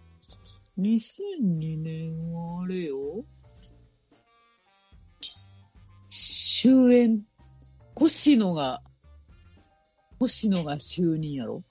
[0.76, 3.24] 2002年はあれよ。
[6.10, 7.20] 終焉。
[7.94, 8.82] 星野が、
[10.18, 11.62] 星野が就任やろ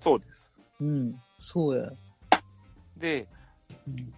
[0.00, 0.50] そうです。
[0.80, 1.90] うん、そうや。
[2.96, 3.28] で、
[3.86, 4.14] うん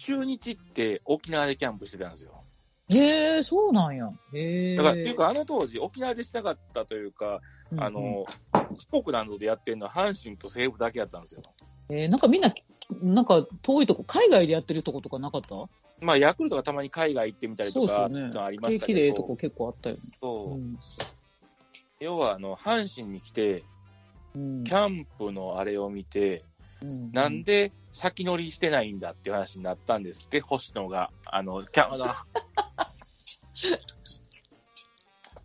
[0.00, 2.42] 中日って沖縄でキャンプしてたんですよ。
[2.88, 4.08] へえ、そうなんや。
[4.34, 4.76] へえ。
[4.76, 7.40] だから、っていうか、あの当時、沖縄でしなかったというか、
[7.70, 8.24] うんうんあの、
[8.92, 11.42] 四国などでやってるのは阪神と西武だけやったんですよ。
[11.90, 12.52] えーなんかみんな、
[13.02, 15.54] なんか遠いとこ、海外でやってるとことかなかった？
[16.04, 18.58] まあ、ヤクルトがたまに海外行ってみたりとか、ねのあり。
[18.58, 20.02] ま景したけど気でええとこ、結構あったよね。
[20.20, 20.78] そううん
[22.00, 23.62] 要は、あの、阪神に来て、
[24.34, 26.49] うんキャンプのあれを見て、うん
[27.12, 31.10] なんで先乗りしてないんだっていう話になったんですって、星野が。
[31.26, 32.00] あの、キャン、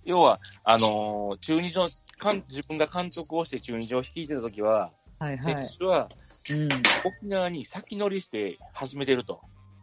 [0.05, 5.67] 要は、あのー中日の、かん自分が監督をして中日を率いてた時は、はいはい。
[5.67, 6.09] 選手は
[6.49, 6.69] うん。
[7.03, 9.41] 沖縄に先乗りして始めてると。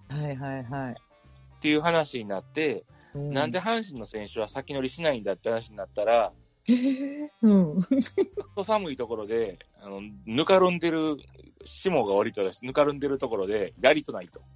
[0.09, 0.93] はいはいはい。
[0.93, 0.95] っ
[1.61, 2.85] ていう話になって、
[3.15, 6.33] うなんで阪神の選手は先乗りしないんだって話になったら、
[6.65, 7.81] へえうん。
[8.55, 11.17] と寒いところで、あの、ぬかるんでる
[11.65, 14.43] 霜が降りたらぬかるんでるところで、やりとないと。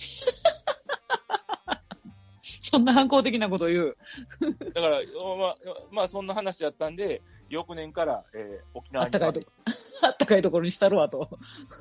[2.63, 3.97] そんな反抗的なこと言う。
[4.75, 5.01] だから、
[5.39, 5.57] まあ、
[5.91, 9.47] まあ、そんな話だったんで、翌年から、えー沖縄にあったかいとこ、
[10.03, 11.39] あったかいところにしたるわと。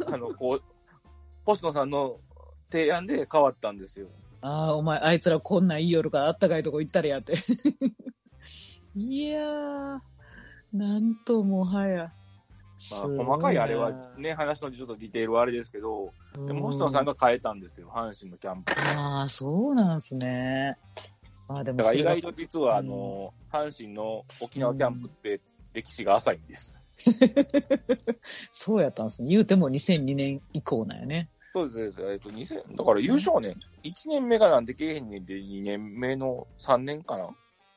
[0.08, 0.64] あの、こう、
[1.44, 2.20] 星野さんの
[2.72, 4.08] 提案で変わったんですよ。
[4.42, 7.34] ああ、お前、あいつらこんないよるからあったかいとこ行ったれやって。
[8.96, 10.00] いやー、
[10.76, 12.12] なんともはや。
[12.92, 16.14] まあ、細かいあれはね、話のちょっとディテールはあれですけど、
[16.46, 17.14] でも星野さんが。
[17.14, 18.70] が変えたんですよ、阪神のキャンプ。
[18.82, 20.78] ああ、そうなんすね。
[21.48, 25.42] ああ、でもだから意外と実は、あの、阪神の沖縄キャンプって
[25.74, 26.76] 歴史が浅いんです。
[28.52, 29.30] そうやったんですね。
[29.30, 31.30] 言うても2002年以降なんやね。
[31.54, 32.02] そうです。
[32.02, 37.30] えっと、2000、だから優勝ね、1年目がなんでけえへんねんで、2年目の3年かな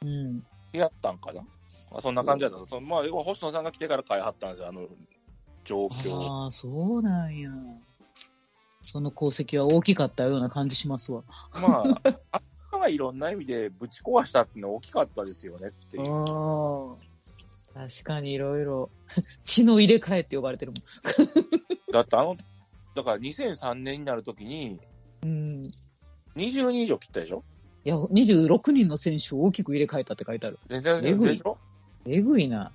[0.03, 0.42] うん。
[0.72, 1.42] やったんかな
[1.91, 2.68] まあ、そんな感じだった。
[2.68, 4.86] そのまあ、要は星野さんが来てから変えはったんですよ、あの、
[5.64, 6.18] 状況。
[6.20, 7.51] ああ、そうなんや。
[8.82, 11.22] その功績は大きかったような感じしますわ。
[11.61, 12.01] まあ、
[12.32, 16.05] あったがいろんな意味でぶち壊したっていうのは大きかったですよねっていう。
[16.12, 16.97] ああ。
[17.74, 18.91] 確かにいろいろ、
[19.45, 20.72] 血の入れ替えって呼ばれてる
[21.93, 22.36] だってあの、
[22.95, 24.80] だから2003年になるときに、
[25.22, 25.30] もん。
[25.30, 25.62] うん。
[26.36, 27.45] 20人以上切ったでしょ？
[27.84, 30.59] いや、26人の選手を大きく入れ替えたって書いてある。
[30.68, 31.59] 全然でしょ？
[32.09, 32.72] えぐいな。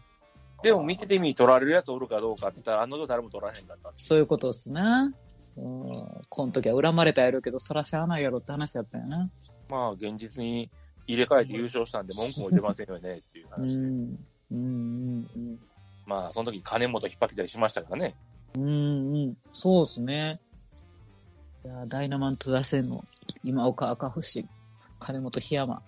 [0.63, 3.91] でも見ててみ、取られるやつおるかどうかって言ったら、あの女誰も取られへんかった。
[3.97, 5.13] そういうことっすな。
[5.57, 5.91] うん。
[6.29, 9.29] この時は恨まれたやろうけど、そらしゃあないやろって話やったよな。
[9.69, 10.69] まあ、現実に
[11.05, 13.73] 入れ替えて優勝したんで文句も出ませんよねっていうう話で。
[13.75, 13.79] ん。
[14.51, 15.59] うんうんうん。
[16.05, 18.15] まあ、その時金本引っ張ってたりしましたからね。
[18.55, 19.37] うんうん。
[19.51, 20.33] そうですね。
[21.65, 23.03] いや、ダイナマント打線の
[23.43, 24.45] 今岡赤星、
[24.99, 25.81] 金本檜山、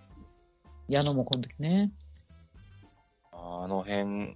[0.87, 1.91] 矢野もこの時ね。
[3.37, 4.35] あの辺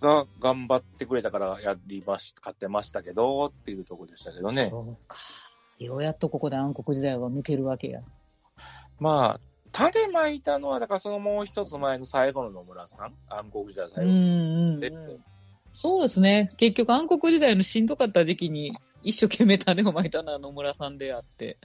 [0.00, 4.66] が頑張ってくれたからやりまし、勝ってましたけど、っていうところでしたけどね。
[4.66, 5.16] そうか。
[5.78, 8.00] ようやっとここで暗黒時代が抜けるわけや。
[8.98, 9.40] まあ、
[9.70, 14.10] 種まいたのは、だからそのもう一つ前の最後の野村さん、暗黒時代最後。
[14.10, 14.16] うん
[14.76, 15.24] うん、えうん。
[15.72, 16.50] そうですね。
[16.56, 21.58] 結局暗黒時代のしんどかった時期に一生懸命種をまいたのは野村さんであって。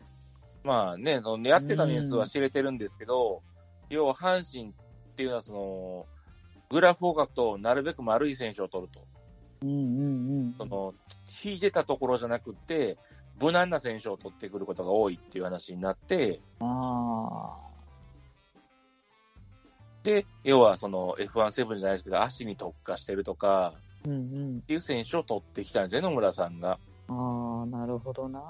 [0.64, 3.41] まあね、そのやってた年数は知れてるんですけど、
[3.89, 4.74] 要は阪神っ
[5.16, 6.06] ていうのは、その、
[6.74, 9.05] グラフを書くと、なるべく丸い選手を取ると。
[9.61, 10.55] うんうんうん。
[10.57, 10.95] その、
[11.43, 12.97] 引いてたところじゃなくて、
[13.39, 17.55] 無難な選手を取ってくることが多いっていう話になって、あ
[20.01, 23.80] で、要はその F17 じゃないですけど、足に特化してるとか、あ。
[24.05, 24.15] うんう
[24.55, 24.57] ん。
[24.57, 26.80] っていう選手を取ってきたんですよね、野村さんが。
[27.07, 28.41] ああ、なるほどな。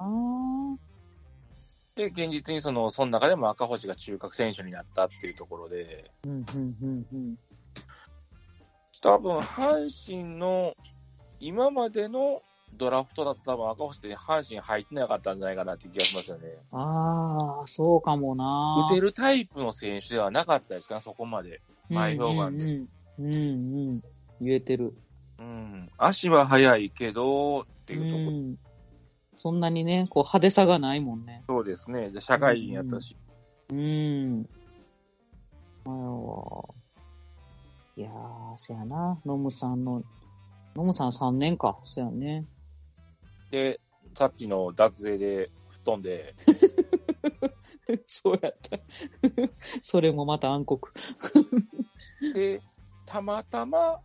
[1.95, 7.37] で、現実にその、その中でも赤星が中核選手になったっていうところで、うんうんうんうん。
[9.01, 10.75] 多分、阪神の
[11.39, 12.41] 今までの
[12.77, 16.49] ドラフトだと多分赤星って阪神入ってなかったんじゃないかなって気がしますよね。
[16.71, 18.87] ああ、そうかもな。
[18.89, 21.61] 打てるタイプの選手ではなかったですかそこまで。
[21.89, 22.87] 前評判でうん
[23.19, 24.01] うん、うんうん。
[24.41, 24.93] 言えてる。
[25.39, 25.89] うん。
[25.97, 28.31] 足は速いけど、っていうところ。
[28.31, 28.57] ん。
[29.35, 31.43] そんなにね、こう派手さがないもんね。
[31.47, 32.09] そうですね。
[32.09, 33.15] で社会人やったし。
[33.71, 34.49] うん。
[35.85, 36.73] あの
[37.95, 39.21] いやー、せやな。
[39.23, 40.03] ノムさんの、
[40.75, 41.77] ノムさん3年か。
[41.85, 42.47] せやね。
[43.51, 43.79] で、
[44.15, 46.35] さっきの脱税で吹っ飛んで、
[48.07, 48.79] そうやった。
[49.83, 50.79] それもまた暗黒。
[52.33, 52.61] で、
[53.05, 53.99] たまたま、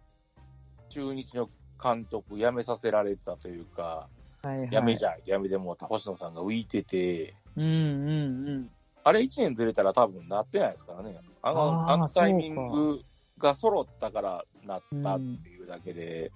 [0.91, 1.49] 中日の
[1.82, 4.07] 監督辞めさせられてたというか、
[4.43, 4.70] はいはい。
[4.70, 8.70] 辞めじゃん、辞めでもう星野さんが浮いてて、うんうんうん。
[9.03, 11.18] あれ1年ずれたら多分なってないですからね。
[11.41, 13.01] あの、あのタイミング
[13.39, 16.30] が揃ったからなったうんっていうだけで、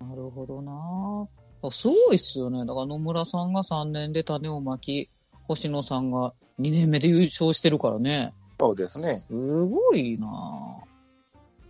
[0.00, 1.28] なるほどな
[1.64, 2.60] あすごいっすよね。
[2.66, 5.08] だから野村さんが3年で種をまき、
[5.48, 8.34] 星野さんが2年目で優勝してるからね。
[8.58, 9.14] そうですね。
[9.14, 9.34] す
[9.64, 10.26] ごいな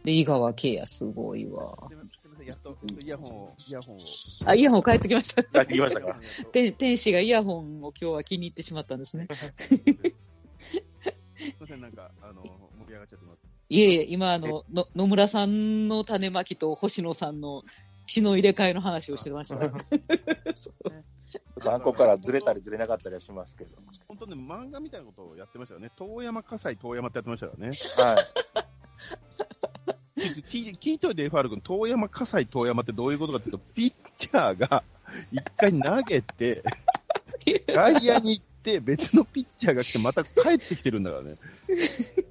[0.04, 1.76] で、井川圭也すごいわ。
[1.88, 1.94] す
[2.26, 3.98] みません、やっとイヤホンを、イヤホンを。
[4.46, 5.42] あ、イヤホン帰ってきました。
[5.44, 6.18] 帰ってきましたか？
[6.52, 9.28] て天使がイヤホンを今日は気に入ってしまったんですね。
[9.62, 12.48] すみません、なんか、あの、盛
[12.88, 13.41] り上がっちゃってます。
[13.72, 17.62] いえいえ、今あの、の野村さんの種まきと星野さんの
[18.06, 19.56] 血の入れ替えの話をしてました。
[20.54, 20.92] そう
[21.64, 23.70] あこ からずれたりずれなかったりはしますけど。
[24.08, 25.90] 本当ね、漫画みたいなことをやってましたよね。
[25.96, 27.70] 遠山、葛西、遠山ってやってましたよね。
[27.96, 28.16] は
[30.20, 30.32] い。
[30.42, 34.84] 聞い聞いといて、ファール君、遠山、葛西、遠山ってどういうことかっていうと、ピッチャーが
[35.32, 36.62] 一回投げて、
[37.68, 41.38] 外野に行って、別のピッチャーが来て、また帰ってきてるんだからね。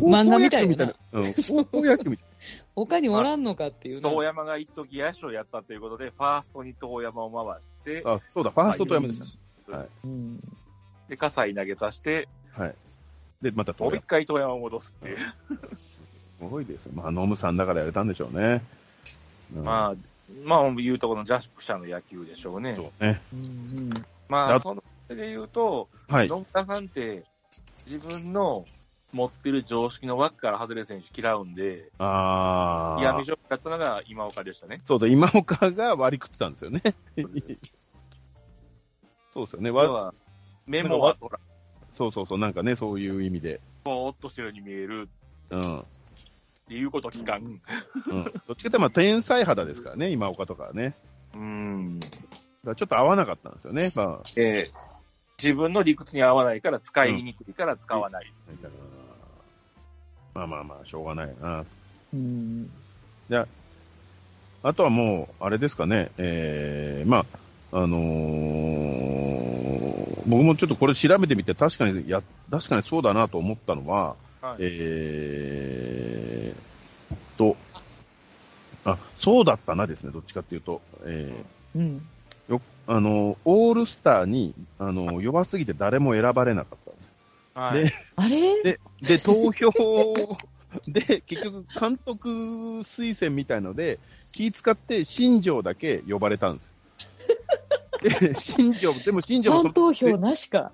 [0.00, 0.94] 漫画みたいな。
[1.12, 2.26] うん、高校野球みたい
[2.74, 4.10] 他におらんのかっていうな。
[4.10, 8.14] 遠山が一時野手をやってたということで、ファーストに遠山を回して、な。
[8.14, 9.26] あ、そうだ、ファーストと山でした
[11.08, 12.74] で、葛西投げさせて、はい。
[13.42, 15.16] で、またもう一回遠山を戻すっていう。
[15.76, 16.00] す
[16.40, 16.92] ごいですね。
[16.96, 18.62] まあ、ノムさんだからやれたんでしょうね。
[19.54, 19.94] うんまあ、
[20.44, 22.74] まあ、言うとこの弱者の野球でしょうね。
[22.74, 23.20] そうね。
[23.32, 23.90] うん
[24.28, 26.26] まあ、だその上で言うと、はい。
[26.26, 27.24] 野村さんって、
[27.88, 28.64] 自分の
[29.12, 33.20] 持ってる常識の枠から外れる選手嫌うんで、ああ嫌味。
[33.20, 34.82] 勝負だったのが今岡でしたね。
[34.84, 36.82] そうだ、今岡が割り食ってたんですよね。
[39.32, 39.68] そうですよね。
[39.68, 40.14] 要わは、
[40.66, 41.38] メモは取ら
[41.92, 43.60] そうそうそう、なんかね、そういう意味で。
[43.84, 45.08] ぼーっとしてるように見える
[45.50, 45.80] うん。
[45.80, 45.84] っ
[46.68, 47.42] ていうこと聞かん。
[47.44, 47.60] うん。
[48.24, 50.94] どっちかってまあ、天才肌ですからね、今岡とかはね。
[51.34, 52.00] うん。
[52.64, 53.90] だちょっと合わなかったんですよね。
[53.94, 54.96] まあ、えー
[55.38, 58.32] 自分の理屈に合わないから使いにくいから使わない。
[58.62, 58.95] だから
[60.36, 61.64] まあまあまあ、しょうがないな。
[62.12, 62.70] うん
[64.62, 67.24] あとはもう、あれですかね、えー、ま
[67.72, 69.16] あ、あのー
[70.26, 72.20] 僕もちょっとこれ調べてみて、確かに、や、
[72.50, 77.56] 確かにそうだなと思ったのは、はいえーと、
[78.84, 80.82] あ、そうだったなですね、どっちかっていうと。
[81.04, 81.32] え
[81.76, 86.85] うんーよ、あの、オールスターに、あの、弱すぎて誰も選ばれなかっ。
[87.56, 87.84] はい。
[87.84, 88.62] であれ？
[88.62, 89.72] で、で、投票
[90.86, 92.28] で、結局、監督
[92.80, 93.98] 推薦みたいので、
[94.32, 96.72] 気使って新庄だけ呼ばれたんです。
[98.20, 100.70] で、新庄、でも新庄もファン投票なしか。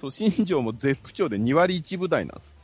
[0.00, 2.56] そう、新庄も絶不調で2割1分台なんです。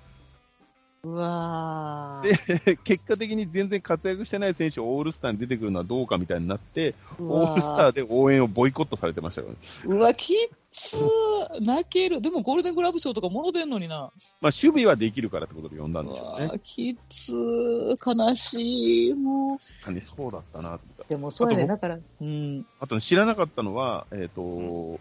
[1.04, 10.36] うわーで、結果的に全然活躍してない選手をオールスターに出てくるのはどうかみたいになって、オールスターで応援をボイコットされてましたから、ね、うわ、きっ
[10.70, 12.20] つー泣ける。
[12.20, 13.96] でもゴールデングラブ賞とかもろてんのにな。
[13.96, 14.10] まあ、
[14.42, 16.46] 守備はできるからってことで呼んだうんでしょうね。
[16.48, 19.14] わ、きっつー悲しい。
[19.14, 19.58] もう。
[19.58, 21.04] 確かにそうだったなって。
[21.08, 21.98] でもそうやね、だから。
[22.20, 22.66] うん。
[22.80, 25.00] あとね知らなかったのは、えっ、と、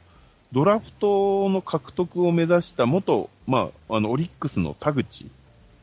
[0.54, 5.30] ドラフトの獲得を目指した元、まあ、あの、オリックスの田口、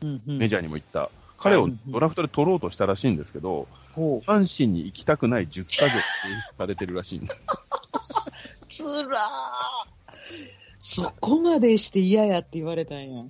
[0.01, 7.39] うんうんメジャーにも行った、彼をうんドラフトで取ろうとしたらしいんですけど、ほう阪神に行きたくない10ヶ月提出されてるらしいんです。
[8.75, 9.05] つらー
[10.79, 13.23] そこまでして嫌やって言われたんや。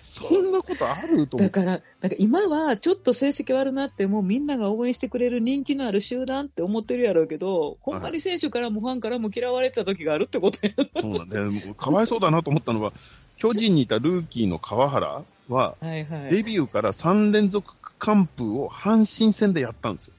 [0.00, 1.60] そんなことあると思って。
[1.60, 10.72] だから、なんか今はちょっと成績悪なってもみんなが応援してくれる人気のある集団って思ってるやろうけど、ほんまに選手からもファンからも嫌われてた時があるってことや。
[11.00, 12.92] そうなんで、もうかわいそうだなと思ったのは、
[13.36, 16.30] 巨人にいたルーキーの川原は、はいはい。
[16.30, 20.13] デビューから3連続完封を阪神戦でやったんですよ。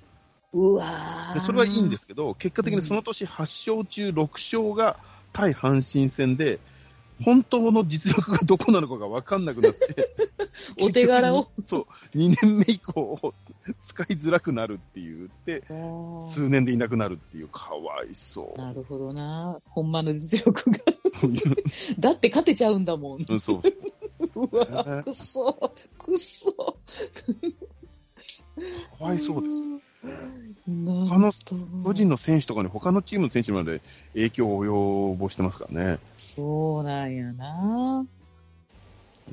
[0.55, 4.97] うわーでそれはいいんですけど、結果的にその年8勝中6勝が
[5.33, 6.59] 対阪神戦で、
[7.23, 10.09] 本当の実力がどこなのかが分かんなくなって、
[10.81, 11.47] お手柄を。
[11.65, 11.85] そう、
[12.17, 13.33] 2年目以降、
[13.81, 15.63] 使いづらくなるって言って、
[16.21, 18.57] 数年でいなくなるっていう、かわいそう。
[18.57, 19.59] なるほどな。
[19.65, 20.77] ほんまの実力が。
[21.23, 21.35] う ん
[21.99, 23.25] だって勝てちゃうんだもん。
[23.25, 23.61] そう。
[24.35, 25.53] うわ、くそ、
[25.97, 26.51] くそ。
[28.97, 29.61] かわいそうです。
[30.85, 31.55] 他のと
[31.85, 33.81] 巨人の選手とかに他のチームの選手まで
[34.13, 35.99] 影響を及ぼしてますからね。
[36.17, 38.05] そうなんやな。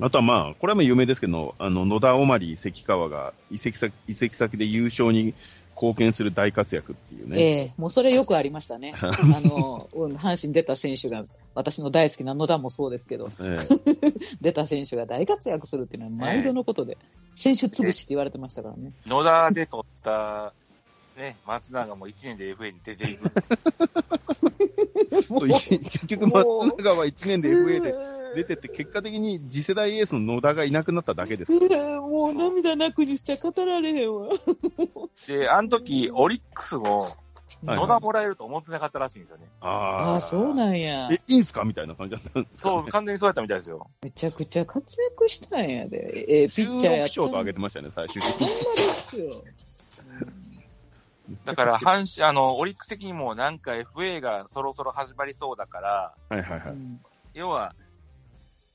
[0.01, 5.35] あとはまあ、これはもう有名ですけど、あの、野田オマリー関川が移籍先、移籍先で優勝に
[5.75, 7.39] 貢献する大活躍っていうね。
[7.39, 8.93] ええもうそれよくありましたね。
[8.97, 16.97] あの、うん阪神出た選手が、私の大好きな野田もそうですけど、ええ 出た選手が大活躍するっていうのは毎度のことで、
[17.35, 18.93] 選手潰しって言われてましたからね。
[19.05, 20.53] 野田で取った、
[21.17, 23.23] ね、松永も1年で FA に出ていく。
[25.47, 26.45] 結局、松
[26.77, 27.95] 永は1年で FA で
[28.35, 31.51] 出てって、結果的に次世代エースの野田がいなくなっただけです。
[31.51, 34.29] もう涙なくにしちゃ語られへんわ。
[35.27, 37.13] で、あの時、オリックスも、はい
[37.65, 39.45] 野田もらえると思ってなかったらしいんですよね。
[39.61, 41.07] あああ、そうなんや。
[41.09, 42.91] え、いいんすかみたいな感じだったんですか、そう、ね。
[42.91, 43.89] 完全にそうやったみたいですよ。
[44.01, 46.25] めちゃくちゃ活躍したんやで。
[46.27, 47.21] ええピッチャー16やった。
[47.21, 48.53] 勝と上げてましたね、最終的ほんに。
[48.65, 49.43] まですよ。
[51.45, 56.71] だから、阪神、あの、オリックス的にもなんか FA がそろそろ始まりそうだから、はいはいはい。
[56.71, 56.99] うん
[57.33, 57.73] 要は、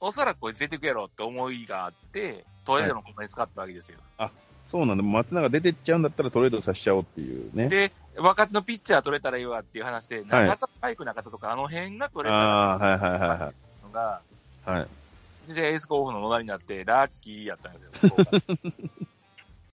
[0.00, 3.98] おそらくこれ出てくやろって思いがあって、トレードのことに使ったわけですよ。
[4.66, 5.02] そうなんだ。
[5.02, 7.68] 松永出てっちゃうんだったらトレードさせちゃおうっていうね。
[7.68, 13.52] で、若手のピッチャー取れたらいいわっていう話で、はい中田、バイク中田とかあの辺が取れたああ、はいはいはいは
[13.82, 14.20] のが、
[14.66, 14.70] い。
[14.70, 14.86] はい。
[15.46, 17.90] 実際エース候補の野田になって、ラッキーやったんですよ。